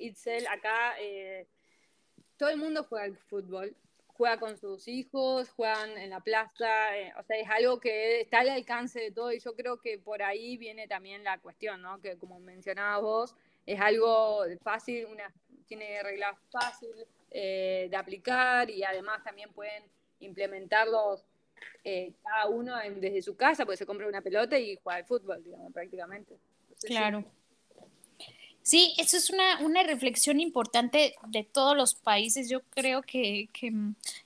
Itzel, 0.00 0.46
acá, 0.46 0.94
todo 2.38 2.48
el 2.48 2.56
mundo 2.56 2.84
juega 2.84 3.04
al 3.04 3.16
fútbol 3.16 3.76
juega 4.16 4.38
con 4.38 4.56
sus 4.56 4.86
hijos, 4.88 5.50
juegan 5.50 5.98
en 5.98 6.10
la 6.10 6.20
plaza, 6.20 6.96
eh, 6.96 7.12
o 7.18 7.22
sea, 7.24 7.36
es 7.36 7.48
algo 7.50 7.80
que 7.80 8.20
está 8.20 8.40
al 8.40 8.48
alcance 8.48 9.00
de 9.00 9.10
todo 9.10 9.32
y 9.32 9.40
yo 9.40 9.54
creo 9.54 9.80
que 9.80 9.98
por 9.98 10.22
ahí 10.22 10.56
viene 10.56 10.86
también 10.86 11.24
la 11.24 11.38
cuestión, 11.38 11.82
¿no? 11.82 12.00
Que 12.00 12.16
como 12.16 12.38
mencionabas 12.38 13.02
vos, 13.02 13.34
es 13.66 13.80
algo 13.80 14.44
fácil, 14.62 15.06
una, 15.06 15.32
tiene 15.66 16.02
reglas 16.02 16.36
fáciles 16.50 17.06
eh, 17.30 17.88
de 17.90 17.96
aplicar 17.96 18.70
y 18.70 18.84
además 18.84 19.22
también 19.24 19.52
pueden 19.52 19.82
implementarlos 20.20 21.24
eh, 21.82 22.12
cada 22.22 22.46
uno 22.46 22.76
desde 22.96 23.20
su 23.20 23.36
casa, 23.36 23.64
porque 23.64 23.78
se 23.78 23.86
compra 23.86 24.06
una 24.06 24.22
pelota 24.22 24.58
y 24.58 24.76
juega 24.76 24.98
al 24.98 25.06
fútbol, 25.06 25.42
digamos, 25.42 25.72
prácticamente. 25.72 26.38
claro. 26.86 27.24
Eso 28.72 29.16
es 29.16 29.30
una, 29.30 29.60
una, 29.60 29.82
reflexión 29.82 30.40
importante 30.40 31.14
de 31.28 31.44
todos 31.44 31.76
los 31.76 31.94
países. 31.94 32.48
Yo 32.48 32.62
creo 32.70 33.02
que, 33.02 33.48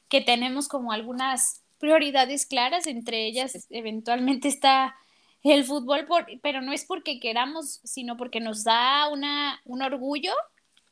que, 0.08 0.20
tenemos 0.20 0.68
como 0.68 0.92
algunas 0.92 1.62
prioridades 1.78 2.46
claras, 2.46 2.86
entre 2.86 3.26
ellas 3.26 3.66
eventualmente 3.70 4.48
está 4.48 4.96
el 5.42 5.64
fútbol, 5.64 6.06
pero 6.42 6.60
no 6.60 6.72
es 6.72 6.84
porque 6.84 7.20
queramos, 7.20 7.80
sino 7.84 8.16
porque 8.16 8.40
nos 8.40 8.64
da 8.64 9.08
una, 9.08 9.60
un 9.64 9.82
orgullo 9.82 10.32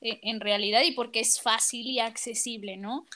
eh, 0.00 0.20
en 0.22 0.40
realidad 0.40 0.82
y 0.84 0.92
porque 0.92 1.20
es 1.20 1.40
fácil 1.40 1.86
y 1.86 2.00
accesible, 2.00 2.76
¿no? 2.76 3.06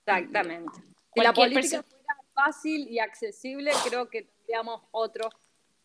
Exactamente. 0.00 0.72
Si 1.14 1.20
la 1.20 1.32
política 1.32 1.82
fuera 1.82 2.16
fácil 2.34 2.88
y 2.88 2.98
accesible, 2.98 3.70
creo 3.86 4.08
que 4.08 4.22
tendríamos 4.22 4.82
otros 4.90 5.32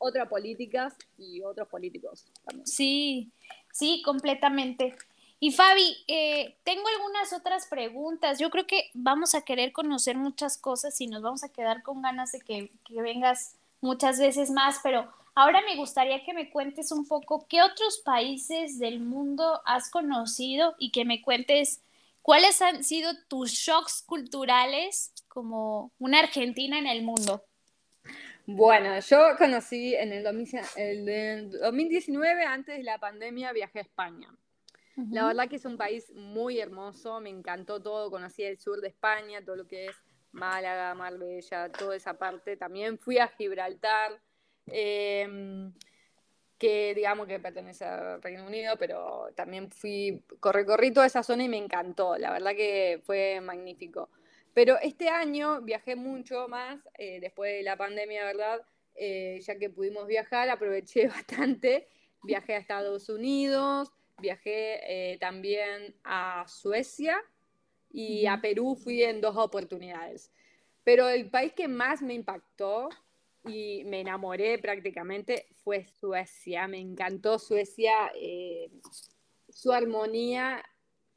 otras 0.03 0.27
políticas 0.27 0.93
y 1.17 1.41
otros 1.41 1.67
políticos 1.69 2.25
también. 2.43 2.67
Sí, 2.67 3.31
sí, 3.73 4.01
completamente. 4.05 4.95
Y 5.41 5.51
Fabi, 5.51 5.97
eh, 6.07 6.55
tengo 6.63 6.87
algunas 6.87 7.33
otras 7.33 7.67
preguntas. 7.67 8.39
Yo 8.39 8.49
creo 8.49 8.65
que 8.65 8.89
vamos 8.93 9.35
a 9.35 9.41
querer 9.41 9.73
conocer 9.73 10.15
muchas 10.15 10.57
cosas 10.57 11.01
y 11.01 11.07
nos 11.07 11.21
vamos 11.21 11.43
a 11.43 11.49
quedar 11.49 11.83
con 11.83 12.01
ganas 12.01 12.31
de 12.31 12.39
que, 12.39 12.71
que 12.85 13.01
vengas 13.01 13.57
muchas 13.81 14.19
veces 14.19 14.49
más, 14.51 14.79
pero 14.81 15.11
ahora 15.35 15.61
me 15.65 15.75
gustaría 15.75 16.23
que 16.23 16.33
me 16.33 16.49
cuentes 16.49 16.93
un 16.93 17.05
poco 17.05 17.45
qué 17.49 17.61
otros 17.61 17.97
países 18.05 18.79
del 18.79 19.01
mundo 19.01 19.61
has 19.65 19.89
conocido 19.89 20.75
y 20.79 20.91
que 20.91 21.03
me 21.03 21.21
cuentes 21.21 21.81
cuáles 22.21 22.61
han 22.61 22.85
sido 22.85 23.11
tus 23.27 23.51
shocks 23.51 24.01
culturales 24.01 25.11
como 25.27 25.91
una 25.99 26.19
argentina 26.19 26.79
en 26.79 26.87
el 26.87 27.03
mundo. 27.03 27.43
Bueno, 28.45 28.99
yo 28.99 29.37
conocí 29.37 29.95
en 29.95 30.11
el, 30.11 30.23
2019, 30.23 32.43
antes 32.43 32.77
de 32.77 32.83
la 32.83 32.97
pandemia, 32.97 33.53
viajé 33.53 33.79
a 33.79 33.83
España. 33.83 34.35
La 34.95 35.25
verdad 35.25 35.47
que 35.47 35.55
es 35.55 35.65
un 35.65 35.77
país 35.77 36.11
muy 36.13 36.59
hermoso, 36.59 37.19
me 37.19 37.29
encantó 37.29 37.81
todo, 37.81 38.11
conocí 38.11 38.43
el 38.43 38.59
sur 38.59 38.79
de 38.79 38.89
España, 38.89 39.43
todo 39.43 39.55
lo 39.55 39.67
que 39.67 39.87
es 39.87 39.95
Málaga, 40.33 40.93
Marbella, 40.93 41.71
toda 41.71 41.95
esa 41.95 42.13
parte. 42.15 42.57
También 42.57 42.99
fui 42.99 43.17
a 43.17 43.27
Gibraltar, 43.27 44.21
em, 44.67 45.73
que 46.59 46.93
digamos 46.93 47.27
que 47.27 47.39
pertenece 47.39 47.85
al 47.85 48.21
Reino 48.21 48.45
Unido, 48.45 48.75
pero 48.77 49.29
también 49.35 49.71
fui, 49.71 50.23
recorrí 50.43 50.91
toda 50.91 51.07
esa 51.07 51.23
zona 51.23 51.43
y 51.43 51.49
me 51.49 51.57
encantó, 51.57 52.17
la 52.17 52.31
verdad 52.31 52.51
que 52.51 53.01
fue 53.05 53.41
magnífico. 53.41 54.09
Pero 54.53 54.77
este 54.81 55.09
año 55.09 55.61
viajé 55.61 55.95
mucho 55.95 56.47
más, 56.47 56.79
eh, 56.97 57.19
después 57.19 57.51
de 57.53 57.63
la 57.63 57.75
pandemia, 57.75 58.23
¿verdad? 58.25 58.61
Eh, 58.95 59.39
ya 59.41 59.57
que 59.57 59.69
pudimos 59.69 60.07
viajar, 60.07 60.49
aproveché 60.49 61.07
bastante. 61.07 61.87
Viajé 62.23 62.55
a 62.55 62.59
Estados 62.59 63.09
Unidos, 63.09 63.91
viajé 64.19 65.11
eh, 65.13 65.17
también 65.17 65.95
a 66.03 66.45
Suecia 66.47 67.17
y 67.91 68.27
a 68.27 68.39
Perú 68.41 68.75
fui 68.75 69.03
en 69.03 69.21
dos 69.21 69.35
oportunidades. 69.35 70.31
Pero 70.83 71.09
el 71.09 71.29
país 71.29 71.53
que 71.53 71.67
más 71.67 72.01
me 72.01 72.13
impactó 72.13 72.89
y 73.45 73.83
me 73.85 74.01
enamoré 74.01 74.57
prácticamente 74.59 75.47
fue 75.63 75.85
Suecia. 75.85 76.67
Me 76.67 76.79
encantó 76.79 77.39
Suecia, 77.39 78.11
su 79.49 79.71
armonía 79.71 80.63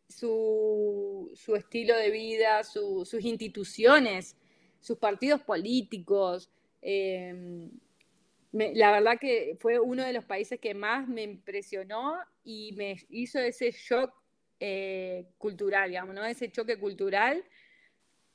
su, 0.09 1.33
estilo 1.57 1.97
de 1.97 2.11
vida, 2.11 2.62
sus 2.64 3.12
instituciones, 3.14 4.37
sus 4.81 4.99
partidos 4.99 5.42
políticos. 5.42 6.51
Em, 6.83 7.71
la 8.53 8.92
verdad 8.92 9.19
que 9.21 9.57
fue 9.61 9.79
uno 9.79 10.05
de 10.05 10.12
los 10.12 10.25
países 10.25 10.61
que 10.61 10.75
más 10.75 11.09
me 11.09 11.23
impresionó 11.23 12.16
y 12.45 12.73
me 12.77 12.97
hizo 13.11 13.38
ese 13.38 13.71
shock 13.73 14.12
eh, 14.61 15.27
cultural, 15.37 15.90
digamos, 15.90 16.14
¿no? 16.14 16.25
Ese 16.25 16.51
choque 16.51 16.79
cultural, 16.79 17.45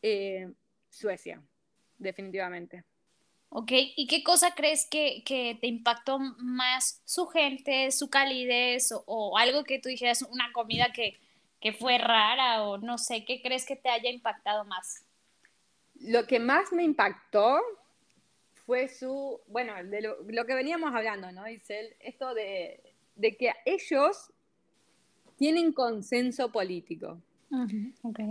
eh, 0.01 0.51
Suecia, 0.89 1.41
definitivamente. 1.97 2.83
Ok, 3.49 3.71
¿y 3.71 4.07
qué 4.07 4.23
cosa 4.23 4.53
crees 4.55 4.87
que, 4.89 5.23
te 5.25 5.67
impactó 5.67 6.19
más 6.19 7.01
su 7.05 7.25
gente, 7.27 7.91
su 7.91 8.09
calidez 8.09 8.91
o, 8.91 9.03
o, 9.07 9.37
algo 9.37 9.63
que 9.63 9.79
tú 9.79 9.89
dijeras, 9.89 10.21
una 10.21 10.53
comida 10.53 10.93
que, 10.93 11.19
que 11.61 11.73
fue 11.73 11.97
rara 11.99 12.63
o 12.63 12.79
no 12.79 12.97
sé, 12.97 13.23
¿qué 13.23 13.41
crees 13.41 13.65
que 13.65 13.75
te 13.75 13.87
haya 13.87 14.09
impactado 14.09 14.65
más? 14.65 15.05
Lo 15.99 16.25
que 16.25 16.39
más 16.39 16.73
me 16.73 16.83
impactó 16.83 17.61
fue 18.65 18.87
su, 18.87 19.39
bueno, 19.47 19.73
de 19.83 20.01
lo, 20.01 20.45
que 20.45 20.55
veníamos 20.55 20.93
hablando, 20.93 21.31
¿no, 21.31 21.47
Isel? 21.47 21.95
Esto 21.99 22.33
de, 22.33 22.81
que 23.21 23.53
ellos 23.65 24.31
tienen 25.37 25.71
consenso 25.71 26.51
político. 26.51 27.21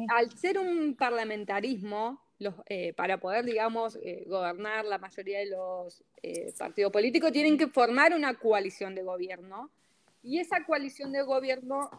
Al 0.09 0.37
ser 0.37 0.59
un 0.59 0.97
parlamentarismo, 0.97 2.21
los, 2.39 2.55
eh, 2.67 2.95
para 2.95 3.19
poder, 3.19 3.45
digamos, 3.45 3.97
eh, 3.97 4.25
gobernar 4.27 4.87
la 4.87 4.99
mayoría 4.99 5.41
de 5.41 5.47
los 5.51 6.03
eh, 6.23 6.53
partidos 6.59 6.91
políticos, 6.91 7.31
tienen 7.31 7.59
que 7.59 7.69
formar 7.69 8.15
una 8.15 8.35
coalición 8.35 8.95
de 8.95 9.03
gobierno. 9.03 9.71
Y 10.23 10.39
esa 10.39 10.65
coalición 10.65 11.13
de 11.13 11.23
gobierno 11.23 11.91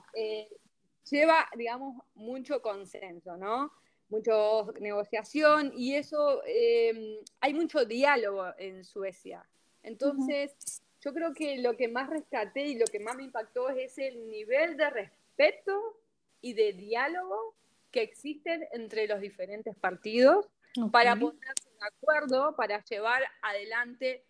lleva, 1.10 1.48
digamos, 1.56 2.04
mucho 2.16 2.62
consenso, 2.62 3.38
¿no? 3.38 3.72
Mucho 4.10 4.74
negociación 4.80 5.72
y 5.76 5.96
eso, 5.96 6.42
em, 6.46 7.18
hay 7.40 7.54
mucho 7.54 7.86
diálogo 7.86 8.46
en 8.58 8.84
Suecia. 8.84 9.46
Entonces, 9.84 10.82
yo 11.02 11.14
creo 11.14 11.34
que 11.34 11.58
lo 11.58 11.76
que 11.76 11.88
más 11.88 12.10
rescaté 12.10 12.68
y 12.68 12.78
lo 12.78 12.86
que 12.86 13.00
más 13.00 13.16
me 13.16 13.24
impactó 13.24 13.70
es 13.70 13.98
el 13.98 14.30
nivel 14.30 14.78
de 14.78 14.90
respeto 14.90 15.98
y 16.42 16.54
de 16.54 16.74
diálogo 16.74 17.56
que 17.92 18.02
existen 18.02 18.68
entre 18.72 19.08
los 19.08 19.20
diferentes 19.20 19.76
partidos 19.76 20.48
para 20.92 21.16
ponerse 21.16 21.70
de 21.70 21.88
acuerdo, 21.88 22.56
para 22.56 22.84
llevar 22.86 23.24
adelante 23.42 24.24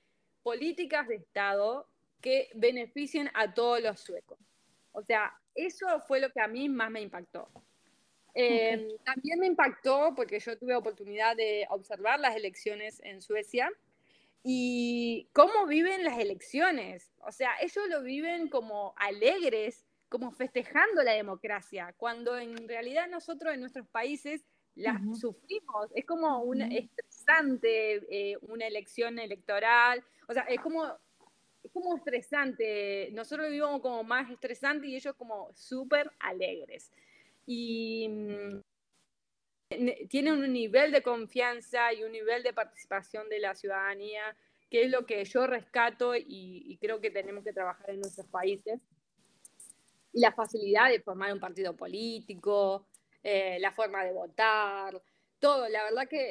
políticas 0.44 1.08
de 1.08 1.16
Estado 1.16 1.88
que 2.22 2.50
beneficien 2.56 3.30
a 3.34 3.54
todos 3.54 3.82
los 3.82 4.00
suecos. 4.00 4.40
O 4.94 5.04
sea, 5.04 5.40
eso 5.56 6.00
fue 6.02 6.20
lo 6.20 6.30
que 6.32 6.42
a 6.42 6.48
mí 6.48 6.70
más 6.70 6.92
me 6.92 7.02
impactó. 7.02 7.48
Eh, 8.34 8.88
también 9.04 9.40
me 9.40 9.48
impactó 9.48 10.14
porque 10.16 10.40
yo 10.40 10.58
tuve 10.58 10.76
oportunidad 10.76 11.36
de 11.36 11.66
observar 11.70 12.20
las 12.20 12.36
elecciones 12.36 13.02
en 13.04 13.22
Suecia 13.22 13.70
y 14.44 15.28
cómo 15.34 15.68
viven 15.68 16.04
las 16.04 16.18
elecciones. 16.18 17.12
O 17.20 17.32
sea, 17.32 17.52
ellos 17.62 17.88
lo 17.90 18.02
viven 18.02 18.48
como 18.48 18.94
alegres, 18.98 19.86
como 20.10 20.32
festejando 20.32 21.04
la 21.04 21.14
democracia, 21.14 21.94
cuando 21.98 22.38
en 22.38 22.68
realidad 22.68 23.08
nosotros 23.10 23.54
en 23.54 23.60
nuestros 23.60 23.88
países 23.88 24.44
las 24.76 25.02
sufrimos. 25.20 25.90
Es 25.94 26.06
como 26.06 26.42
un 26.44 26.62
estresante 26.62 28.02
eh, 28.10 28.38
una 28.42 28.68
elección 28.68 29.20
electoral. 29.20 30.04
O 30.28 30.34
sea, 30.34 30.44
es 30.44 30.60
como 30.62 30.86
es 31.64 31.72
como 31.72 31.96
estresante. 31.96 33.10
Nosotros 33.14 33.48
vivimos 33.48 33.82
como 33.82 34.04
más 34.04 34.30
estresante 34.30 34.88
y 34.88 34.96
ellos 34.96 35.16
como 35.16 35.52
súper 35.54 36.12
alegres. 36.20 36.92
Y 37.46 38.08
mm, 38.10 38.60
tienen 40.10 40.34
un 40.34 40.52
nivel 40.54 40.92
de 40.92 41.02
confianza 41.02 41.94
y 41.94 42.04
un 42.04 42.12
nivel 42.12 42.44
de 42.44 42.54
participación 42.54 43.30
de 43.30 43.40
la 43.40 43.56
ciudadanía 43.56 44.36
que 44.72 44.86
es 44.86 44.90
lo 44.90 45.06
que 45.06 45.24
yo 45.26 45.46
rescato 45.48 46.16
y, 46.16 46.78
creo 46.80 47.02
que 47.02 47.12
tenemos 47.12 47.44
que 47.44 47.52
trabajar 47.52 47.90
en 47.90 48.00
nuestros 48.00 48.26
países. 48.28 48.80
Y 50.14 50.22
la 50.22 50.32
facilidad 50.32 50.90
de 50.90 51.02
formar 51.02 51.34
un 51.34 51.42
partido 51.42 51.76
político, 51.76 52.88
eh, 53.22 53.60
la 53.60 53.74
forma 53.74 54.06
de 54.06 54.14
votar, 54.14 55.02
todo, 55.40 55.68
la 55.68 55.84
verdad 55.84 56.08
que 56.08 56.22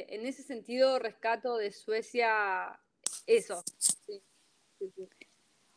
eh, 0.00 0.06
en 0.14 0.24
ese 0.24 0.42
sentido 0.42 0.98
rescato 0.98 1.58
de 1.58 1.72
Suecia 1.72 2.80
eso. 3.26 3.62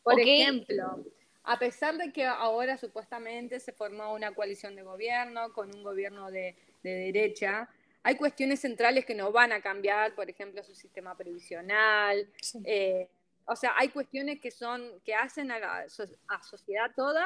Por 0.03 0.19
ejemplo, 0.19 1.03
a 1.43 1.59
pesar 1.59 1.97
de 1.97 2.11
que 2.11 2.25
ahora 2.25 2.77
supuestamente 2.77 3.59
se 3.59 3.71
formó 3.71 4.13
una 4.13 4.33
coalición 4.33 4.75
de 4.75 4.83
gobierno 4.83 5.51
con 5.53 5.73
un 5.73 5.83
gobierno 5.83 6.31
de, 6.31 6.55
derecha, 6.81 7.69
hay 8.01 8.15
cuestiones 8.15 8.59
centrales 8.59 9.05
que 9.05 9.15
no 9.15 9.31
van 9.31 9.53
a 9.53 9.61
cambiar, 9.61 10.13
por 10.13 10.29
ejemplo, 10.29 10.61
su 10.63 10.75
sistema 10.75 11.15
previsional. 11.15 12.27
Eh, 12.65 13.07
o 13.45 13.55
sea, 13.55 13.73
hay 13.77 13.89
cuestiones 13.89 14.39
que 14.39 14.51
son 14.51 14.99
que 15.05 15.15
hacen 15.15 15.51
a 15.51 15.59
la 15.59 15.85
a 16.27 16.43
sociedad 16.43 16.91
toda 16.95 17.25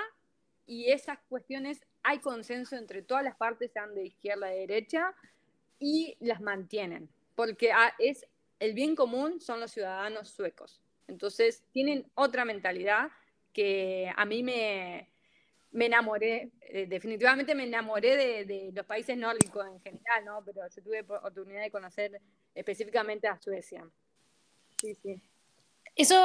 y 0.68 0.92
esas 0.92 1.18
cuestiones 1.30 1.82
hay 2.04 2.20
consenso 2.20 2.76
entre 2.76 3.02
todas 3.02 3.24
las 3.24 3.36
partes, 3.36 3.72
sean 3.72 3.96
de 3.96 4.06
izquierda 4.06 4.54
y 4.54 4.60
derecha, 4.60 5.14
y 5.80 6.18
las 6.20 6.42
mantienen, 6.42 7.10
porque 7.36 7.72
es 8.00 8.26
el 8.60 8.74
bien 8.74 8.96
común 8.96 9.40
son 9.40 9.60
los 9.60 9.72
ciudadanos 9.72 10.30
suecos. 10.30 10.82
Entonces, 11.08 11.64
tienen 11.72 12.06
otra 12.16 12.46
mentalidad 12.46 13.10
que 13.54 14.12
a 14.16 14.26
mí 14.26 14.44
me, 14.44 15.10
me 15.72 15.86
enamoré, 15.86 16.52
eh, 16.62 16.86
definitivamente 16.88 17.56
me 17.56 17.64
enamoré 17.64 18.46
de, 18.46 18.72
los 18.74 18.86
países 18.86 19.18
nórdicos 19.18 19.66
en 19.66 19.80
general, 19.82 20.26
¿no? 20.26 20.44
Pero 20.46 20.62
yo 20.68 20.84
tuve 20.84 21.02
oportunidad 21.02 21.62
de 21.62 21.72
conocer 21.72 22.22
específicamente 22.54 23.28
a 23.28 23.40
Suecia. 23.40 23.84
Sí, 24.80 24.96
sí. 24.96 25.22
Eso, 25.96 26.24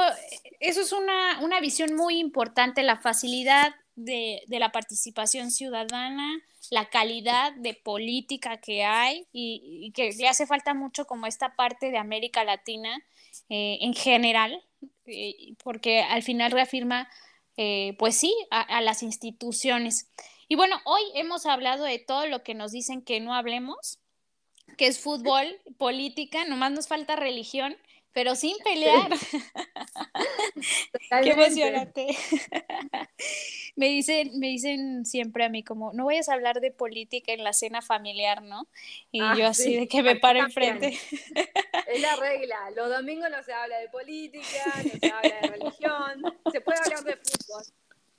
eso 0.59 0.81
es 0.81 0.91
una, 0.93 1.39
una 1.41 1.59
visión 1.59 1.95
muy 1.95 2.19
importante, 2.19 2.83
la 2.83 2.97
facilidad 2.97 3.73
de, 3.95 4.43
la 4.47 4.71
participación 4.71 5.51
ciudadana, 5.51 6.41
la 6.71 6.89
calidad 6.89 7.53
de 7.53 7.73
política 7.73 8.57
que 8.57 8.83
hay 8.83 9.27
y, 9.31 9.91
que 9.95 10.11
le 10.11 10.27
hace 10.27 10.47
falta 10.47 10.73
mucho 10.73 11.05
como 11.05 11.27
esta 11.27 11.55
parte 11.55 11.91
de 11.91 11.97
América 11.97 12.43
Latina 12.43 13.03
eh, 13.49 13.79
en 13.81 13.93
general, 13.93 14.63
eh, 15.05 15.55
porque 15.63 16.01
al 16.01 16.23
final 16.23 16.51
reafirma, 16.51 17.09
eh, 17.57 17.95
pues 17.99 18.15
sí, 18.15 18.33
a, 18.51 18.81
las 18.81 19.03
instituciones. 19.03 20.09
Y 20.47 20.55
bueno, 20.55 20.79
hoy 20.85 21.01
hemos 21.15 21.45
hablado 21.45 21.83
de 21.83 21.99
todo 21.99 22.25
lo 22.27 22.43
que 22.43 22.53
nos 22.53 22.71
dicen 22.71 23.01
que 23.01 23.19
no 23.19 23.33
hablemos, 23.33 23.99
que 24.77 24.87
es 24.87 24.99
fútbol, 24.99 25.45
política, 25.77 26.45
nomás 26.45 26.71
nos 26.71 26.87
falta 26.87 27.15
religión 27.15 27.75
pero 28.13 28.35
sin 28.35 28.57
pelear. 28.59 29.09
Qué 31.23 31.31
emocionante. 31.31 32.07
me 33.75 33.89
dicen, 33.89 34.39
me 34.39 34.47
dicen 34.47 35.05
siempre 35.05 35.45
a 35.45 35.49
mí 35.49 35.63
como, 35.63 35.93
no 35.93 36.05
vayas 36.05 36.29
a 36.29 36.33
hablar 36.33 36.61
de 36.61 36.71
política 36.71 37.33
en 37.33 37.43
la 37.43 37.53
cena 37.53 37.81
familiar, 37.81 38.41
¿no? 38.41 38.67
Y 39.11 39.21
ah, 39.21 39.35
yo 39.37 39.47
así 39.47 39.75
de 39.75 39.87
que 39.87 40.03
me 40.03 40.15
paro 40.15 40.39
enfrente. 40.39 40.97
es 41.87 42.01
la 42.01 42.15
regla. 42.15 42.71
Los 42.75 42.89
domingos 42.89 43.29
no 43.29 43.43
se 43.43 43.53
habla 43.53 43.77
de 43.79 43.89
política, 43.89 44.73
no 44.83 44.99
se 44.99 45.11
habla 45.11 45.41
de 45.41 45.47
religión, 45.47 46.23
se 46.51 46.61
puede 46.61 46.79
hablar 46.79 47.03
de 47.03 47.17
fútbol. 47.17 47.63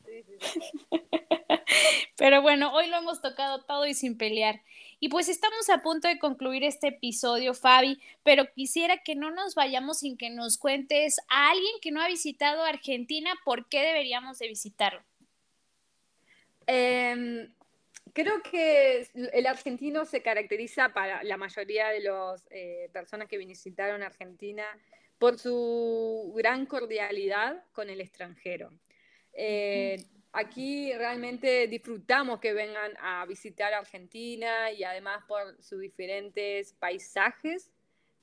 Pero 2.16 2.42
bueno, 2.42 2.74
hoy 2.74 2.88
lo 2.88 2.96
hemos 2.96 3.20
tocado 3.20 3.64
todo 3.64 3.86
y 3.86 3.94
sin 3.94 4.16
pelear. 4.16 4.62
Y 5.04 5.10
pues 5.10 5.28
estamos 5.28 5.68
a 5.68 5.82
punto 5.82 6.08
de 6.08 6.18
concluir 6.18 6.64
este 6.64 6.88
episodio, 6.88 7.52
Fabi, 7.52 8.00
pero 8.22 8.50
quisiera 8.54 9.02
que 9.02 9.14
no 9.14 9.30
nos 9.30 9.54
vayamos 9.54 9.98
sin 9.98 10.16
que 10.16 10.30
nos 10.30 10.56
cuentes 10.56 11.18
a 11.28 11.50
alguien 11.50 11.74
que 11.82 11.90
no 11.90 12.00
ha 12.00 12.08
visitado 12.08 12.62
Argentina, 12.62 13.30
¿por 13.44 13.68
qué 13.68 13.82
deberíamos 13.82 14.38
de 14.38 14.48
visitarlo? 14.48 15.02
Em, 16.66 17.52
creo 18.14 18.42
que 18.50 19.06
el 19.34 19.46
argentino 19.46 20.06
se 20.06 20.22
caracteriza 20.22 20.94
para 20.94 21.22
la 21.22 21.36
mayoría 21.36 21.88
de 21.88 22.00
las 22.00 22.42
eh, 22.48 22.88
personas 22.90 23.28
que 23.28 23.36
visitaron 23.36 24.02
Argentina 24.02 24.64
por 25.18 25.38
su 25.38 26.32
gran 26.34 26.64
cordialidad 26.64 27.62
con 27.72 27.90
el 27.90 28.00
extranjero. 28.00 28.70
Eh, 29.34 30.02
aquí 30.34 30.92
realmente 30.92 31.66
disfrutamos 31.68 32.40
que 32.40 32.52
vengan 32.52 32.92
a 33.00 33.24
visitar 33.24 33.72
Argentina 33.72 34.70
y 34.72 34.82
además 34.82 35.24
por 35.26 35.62
sus 35.62 35.80
diferentes 35.80 36.72
paisajes, 36.74 37.70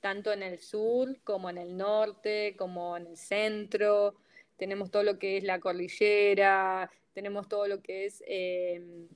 tanto 0.00 0.32
en 0.32 0.42
el 0.42 0.60
sur 0.60 1.18
como 1.24 1.48
en 1.48 1.58
el 1.58 1.76
norte, 1.76 2.54
como 2.56 2.96
en 2.96 3.06
el 3.06 3.16
centro. 3.16 4.14
Tenemos 4.58 4.90
todo 4.90 5.02
lo 5.02 5.18
que 5.18 5.38
es 5.38 5.44
la 5.44 5.58
cordillera, 5.58 6.90
tenemos 7.14 7.48
todo 7.48 7.66
lo 7.66 7.82
que 7.82 8.06
es... 8.06 8.22
Em, 8.26 9.08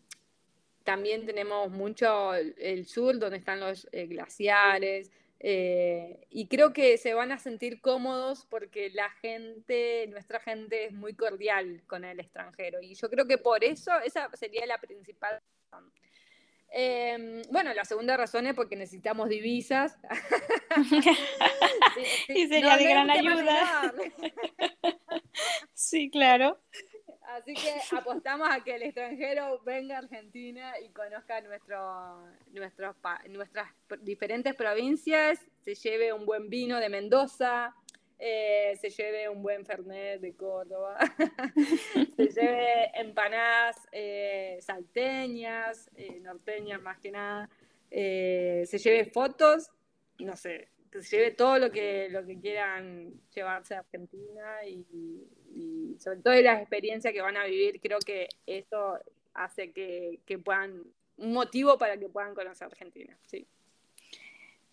también 0.83 1.27
tenemos 1.27 1.69
mucho 1.69 2.33
el 2.35 2.87
sur, 2.87 3.19
donde 3.19 3.39
están 3.39 3.59
los 3.59 3.89
eh, 3.91 4.07
glaciares, 4.07 5.11
eh, 5.41 6.27
y 6.31 6.49
creo 6.49 6.73
que 6.73 6.97
se 6.99 7.15
van 7.15 7.31
a 7.31 7.39
sentir 7.39 7.81
cómodos 7.81 8.47
porque 8.47 8.91
la 8.91 9.11
gente, 9.11 10.07
nuestra 10.09 10.41
gente 10.41 10.87
es 10.87 10.93
muy 10.93 11.15
cordial 11.15 11.83
con 11.87 12.05
el 12.05 12.21
extranjero. 12.21 12.81
Y 12.81 12.95
yo 12.95 13.11
creo 13.11 13.27
que 13.27 13.39
por 13.39 13.63
eso 13.65 13.93
esa 14.05 14.31
sería 14.35 14.67
la 14.67 14.79
principal 14.79 15.41
razón. 15.71 15.93
Em, 16.71 17.43
bueno, 17.51 17.73
la 17.75 17.85
segunda 17.85 18.17
razón 18.17 18.47
es 18.47 18.55
porque 18.55 18.77
necesitamos 18.77 19.29
divisas. 19.29 19.99
y 22.29 22.49
sería 22.49 22.77
de 22.77 22.85
gran 22.85 23.11
ayuda. 23.11 23.95
sí, 25.75 26.11
claro. 26.11 26.61
Así 27.37 27.53
que 27.55 27.75
apostamos 27.97 28.49
a 28.51 28.65
que 28.65 28.77
el 28.77 28.83
extranjero 28.83 29.61
venga 29.65 29.97
a 29.97 29.99
Argentina 29.99 30.73
y 30.81 30.89
conozca 30.89 31.41
nuestro, 31.43 32.25
nuestras 32.53 33.69
diferentes 34.01 34.55
provincias, 34.55 35.39
se 35.61 35.75
lleve 35.75 36.13
un 36.13 36.25
buen 36.25 36.49
vino 36.49 36.81
de 36.81 36.89
Mendoza, 36.89 37.75
eh, 38.19 38.73
se 38.81 38.89
lleve 38.89 39.29
un 39.29 39.43
buen 39.43 39.67
Fernet 39.67 40.21
de 40.21 40.35
Córdoba, 40.35 40.97
se 42.17 42.29
lleve 42.29 42.91
empanadas 42.95 43.77
eh, 43.93 44.59
salteñas, 44.63 45.91
eh, 45.97 46.19
norteñas 46.21 46.81
más 46.81 46.99
que 46.99 47.11
nada, 47.11 47.51
se 47.91 48.79
lleve 48.83 49.05
fotos, 49.05 49.71
no 50.19 50.35
sé, 50.37 50.69
que 50.91 51.03
se 51.03 51.17
lleve 51.17 51.31
todo 51.33 51.59
lo 51.59 51.71
que, 51.71 52.09
lo 52.11 52.25
que 52.25 52.39
quieran 52.41 53.21
llevarse 53.35 53.75
a 53.75 53.81
Argentina 53.81 54.65
y, 54.67 54.87
sobre 55.99 56.21
todo 56.21 56.35
las 56.35 56.61
experiencias 56.61 57.13
que 57.13 57.21
van 57.21 57.37
a 57.37 57.45
vivir, 57.45 57.81
creo 57.81 57.99
que 57.99 58.29
eso 58.47 58.99
hace 59.35 59.73
que, 59.73 60.21
que 60.27 60.39
puedan, 60.39 60.83
un 61.17 61.33
motivo 61.33 61.79
para 61.79 61.99
que 61.99 62.09
puedan 62.09 62.35
conocer 62.35 62.67
Argentina, 62.67 63.17
sí. 63.27 63.47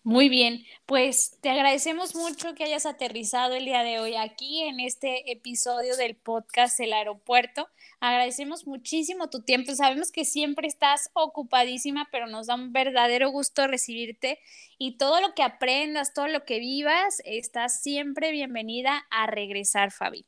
Muy 0.06 0.28
bien, 0.28 0.66
pues 0.84 1.38
te 1.40 1.48
agradecemos 1.48 2.14
mucho 2.14 2.54
que 2.54 2.64
hayas 2.64 2.84
aterrizado 2.84 3.54
el 3.54 3.64
día 3.64 3.82
de 3.82 4.00
hoy 4.00 4.16
aquí 4.16 4.60
en 4.60 4.78
este 4.78 5.32
episodio 5.32 5.96
del 5.96 6.14
podcast 6.14 6.78
El 6.78 6.92
Aeropuerto. 6.92 7.70
Agradecemos 8.00 8.66
muchísimo 8.66 9.30
tu 9.30 9.40
tiempo. 9.40 9.74
Sabemos 9.74 10.12
que 10.12 10.26
siempre 10.26 10.68
estás 10.68 11.08
ocupadísima, 11.14 12.06
pero 12.12 12.26
nos 12.26 12.48
da 12.48 12.54
un 12.54 12.74
verdadero 12.74 13.30
gusto 13.30 13.66
recibirte 13.66 14.40
y 14.76 14.98
todo 14.98 15.22
lo 15.22 15.32
que 15.32 15.42
aprendas, 15.42 16.12
todo 16.12 16.28
lo 16.28 16.44
que 16.44 16.58
vivas, 16.58 17.22
estás 17.24 17.80
siempre 17.80 18.30
bienvenida 18.30 19.06
a 19.08 19.26
regresar, 19.26 19.90
Fabi. 19.90 20.26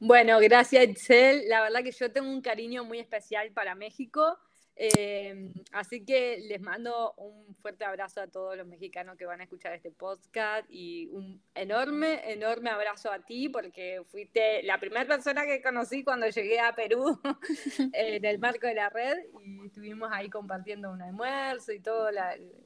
Bueno, 0.00 0.38
gracias, 0.40 0.84
Itzel. 0.84 1.48
La 1.48 1.62
verdad 1.62 1.82
que 1.82 1.92
yo 1.92 2.10
tengo 2.10 2.28
un 2.28 2.40
cariño 2.40 2.84
muy 2.84 2.98
especial 2.98 3.50
para 3.52 3.74
México. 3.74 4.38
Em, 4.76 5.52
así 5.70 6.04
que 6.04 6.38
les 6.48 6.60
mando 6.60 7.14
un 7.16 7.54
fuerte 7.54 7.84
abrazo 7.84 8.20
a 8.20 8.26
todos 8.26 8.56
los 8.56 8.66
mexicanos 8.66 9.16
que 9.16 9.24
van 9.24 9.40
a 9.40 9.44
escuchar 9.44 9.72
este 9.72 9.92
podcast 9.92 10.66
y 10.68 11.06
un 11.12 11.40
enorme, 11.54 12.32
enorme 12.32 12.70
abrazo 12.70 13.12
a 13.12 13.20
ti 13.20 13.48
porque 13.48 14.02
fuiste 14.06 14.64
la 14.64 14.80
primera 14.80 15.06
persona 15.06 15.46
que 15.46 15.62
conocí 15.62 16.02
cuando 16.02 16.28
llegué 16.28 16.58
a 16.58 16.74
Perú 16.74 17.20
en 17.92 18.24
el 18.24 18.38
marco 18.40 18.66
de 18.66 18.74
la 18.74 18.90
red 18.90 19.16
y 19.44 19.64
estuvimos 19.64 20.10
ahí 20.12 20.28
compartiendo 20.28 20.90
un 20.90 21.02
almuerzo 21.02 21.70
y 21.72 21.78
todo. 21.78 22.10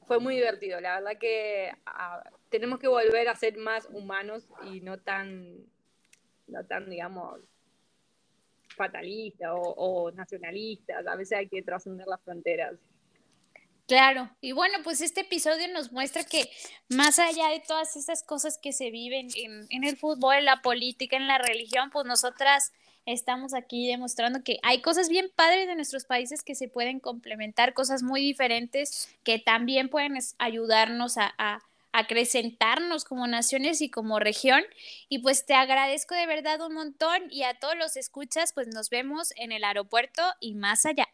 fue 0.07 0.19
muy 0.19 0.35
divertido. 0.35 0.81
La 0.81 0.95
verdad 0.99 1.19
que 1.19 1.71
ah, 1.85 2.23
tenemos 2.49 2.79
que 2.79 2.87
volver 2.87 3.29
a 3.29 3.35
ser 3.35 3.55
más 3.57 3.87
humanos 3.91 4.47
y 4.63 4.81
no 4.81 4.97
tan, 4.97 5.63
no 6.49 6.63
tan 6.65 6.89
digamos, 6.89 7.39
fatalista 8.75 9.53
o, 9.53 10.11
nacionalista, 10.11 10.99
a 11.05 11.15
veces 11.15 11.37
hay 11.37 11.47
que 11.47 11.61
trascender 11.61 12.07
las 12.07 12.21
fronteras. 12.21 12.75
Claro, 13.87 14.29
y 14.39 14.51
bueno, 14.51 14.77
pues 14.83 15.01
este 15.01 15.21
episodio 15.21 15.67
nos 15.73 15.91
muestra 15.91 16.23
que 16.23 16.47
más 16.89 17.17
allá 17.17 17.49
de 17.49 17.59
todas 17.59 17.95
esas 17.95 18.21
cosas 18.21 18.59
que 18.61 18.71
se 18.71 18.91
viven 18.91 19.29
en, 19.35 19.65
en, 19.69 19.83
el 19.83 19.97
fútbol, 19.97 20.35
en 20.35 20.45
la 20.45 20.61
política, 20.61 21.17
en 21.17 21.27
la 21.27 21.39
religión, 21.39 21.89
pues 21.89 22.05
nosotras 22.05 22.71
estamos 23.07 23.55
aquí 23.55 23.87
demostrando 23.87 24.43
que 24.43 24.59
hay 24.61 24.81
cosas 24.81 25.09
bien 25.09 25.31
padres 25.35 25.67
de 25.67 25.73
nuestros 25.73 26.05
países 26.05 26.43
que 26.43 26.53
se 26.53 26.67
pueden 26.67 26.99
complementar, 26.99 27.73
cosas 27.73 28.03
muy 28.03 28.21
diferentes 28.21 29.09
que 29.23 29.39
también 29.39 29.89
pueden 29.89 30.13
ayudarnos 30.37 31.17
a 31.17 31.63
acrecentarnos 31.91 33.03
como 33.05 33.27
naciones 33.27 33.81
y 33.81 33.89
como 33.89 34.19
región. 34.19 34.63
Y 35.09 35.19
pues 35.19 35.45
te 35.45 35.53
agradezco 35.53 36.15
de 36.15 36.27
verdad 36.27 36.61
un 36.61 36.73
montón 36.73 37.23
y 37.29 37.43
a 37.43 37.59
todos 37.59 37.75
los 37.77 37.97
escuchas, 37.97 38.53
pues 38.53 38.67
nos 38.67 38.89
vemos 38.89 39.33
en 39.35 39.51
el 39.51 39.63
aeropuerto 39.63 40.23
y 40.39 40.55
más 40.55 40.85
allá. 40.85 41.07